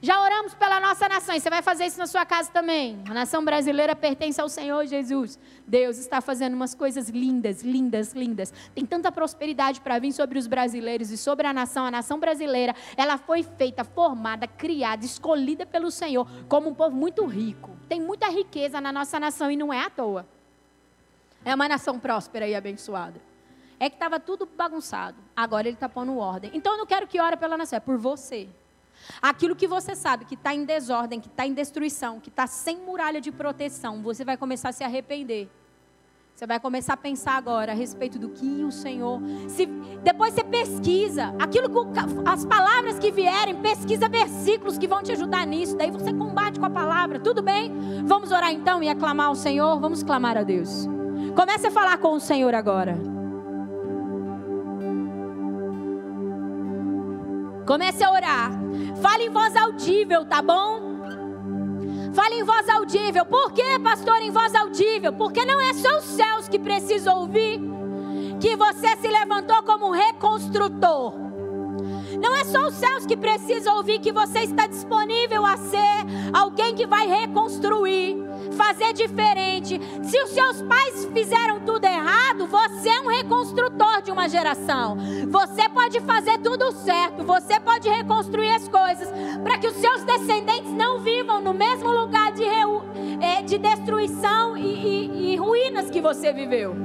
[0.00, 3.02] Já oramos pela nossa nação e você vai fazer isso na sua casa também.
[3.10, 5.38] A nação brasileira pertence ao Senhor Jesus.
[5.66, 8.52] Deus está fazendo umas coisas lindas, lindas, lindas.
[8.74, 11.84] Tem tanta prosperidade para vir sobre os brasileiros e sobre a nação.
[11.84, 17.26] A nação brasileira, ela foi feita, formada, criada, escolhida pelo Senhor como um povo muito
[17.26, 17.76] rico.
[17.88, 20.24] Tem muita riqueza na nossa nação e não é à toa.
[21.44, 23.20] É uma nação próspera e abençoada.
[23.80, 25.16] É que estava tudo bagunçado.
[25.34, 26.52] Agora ele está pondo ordem.
[26.54, 28.48] Então eu não quero que ore pela nação, é por você.
[29.20, 32.76] Aquilo que você sabe que está em desordem, que está em destruição, que está sem
[32.78, 35.48] muralha de proteção, você vai começar a se arrepender.
[36.38, 39.20] Você vai começar a pensar agora a respeito do que o Senhor.
[39.48, 39.66] Se,
[40.04, 45.44] depois você pesquisa aquilo que, as palavras que vierem, pesquisa versículos que vão te ajudar
[45.44, 45.76] nisso.
[45.76, 47.18] Daí você combate com a palavra.
[47.18, 47.72] Tudo bem?
[48.06, 49.80] Vamos orar então e aclamar ao Senhor.
[49.80, 50.86] Vamos clamar a Deus.
[51.34, 53.17] Comece a falar com o Senhor agora.
[57.68, 58.50] Comece a orar.
[59.02, 61.02] Fale em voz audível, tá bom?
[62.14, 63.26] Fale em voz audível.
[63.26, 65.12] Por que, pastor, em voz audível?
[65.12, 67.60] Porque não é só os céus que precisam ouvir
[68.40, 71.12] que você se levantou como um reconstrutor.
[72.18, 76.74] Não é só os céus que precisam ouvir que você está disponível a ser alguém
[76.74, 78.16] que vai reconstruir,
[78.56, 79.78] fazer diferente.
[80.02, 84.96] Se os seus pais fizeram tudo errado, você é um reconstrutor de uma geração.
[85.28, 89.08] Você pode fazer tudo certo, você pode reconstruir as coisas
[89.42, 94.62] para que os seus descendentes não vivam no mesmo lugar de, é, de destruição e,
[94.62, 96.76] e, e ruínas que você viveu.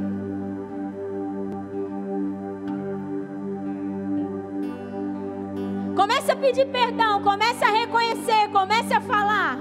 [5.96, 9.60] Comece a pedir perdão, comece a reconhecer, comece a falar.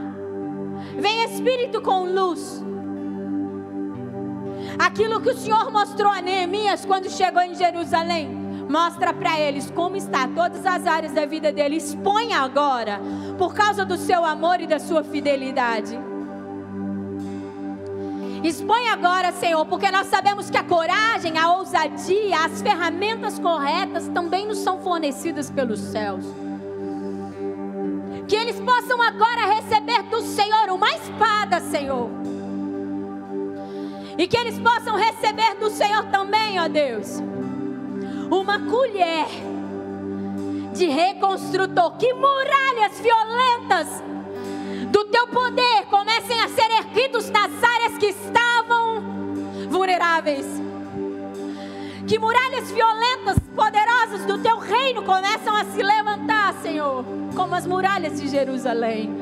[0.98, 2.71] Vem Espírito com luz.
[4.78, 8.28] Aquilo que o Senhor mostrou a Neemias quando chegou em Jerusalém.
[8.68, 11.76] Mostra para eles como está todas as áreas da vida dele.
[11.76, 13.00] Expõe agora,
[13.36, 15.98] por causa do seu amor e da sua fidelidade.
[18.42, 24.46] Expõe agora, Senhor, porque nós sabemos que a coragem, a ousadia, as ferramentas corretas também
[24.46, 26.24] nos são fornecidas pelos céus.
[28.26, 32.08] Que eles possam agora receber do Senhor uma espada, Senhor.
[34.22, 37.20] E que eles possam receber do Senhor também, ó Deus,
[38.30, 39.26] uma colher
[40.72, 41.96] de reconstrutor.
[41.96, 43.88] Que muralhas violentas
[44.92, 49.02] do teu poder comecem a ser erguidos nas áreas que estavam
[49.68, 50.46] vulneráveis.
[52.06, 57.04] Que muralhas violentas, poderosas do teu reino começam a se levantar, Senhor,
[57.34, 59.12] como as muralhas de Jerusalém.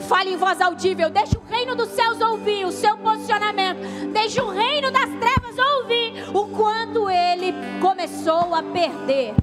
[0.00, 3.78] Fale em voz audível, deixe o reino dos céus ouvir o seu posicionamento,
[4.12, 9.34] deixe o reino das trevas ouvir o quanto ele começou a perder.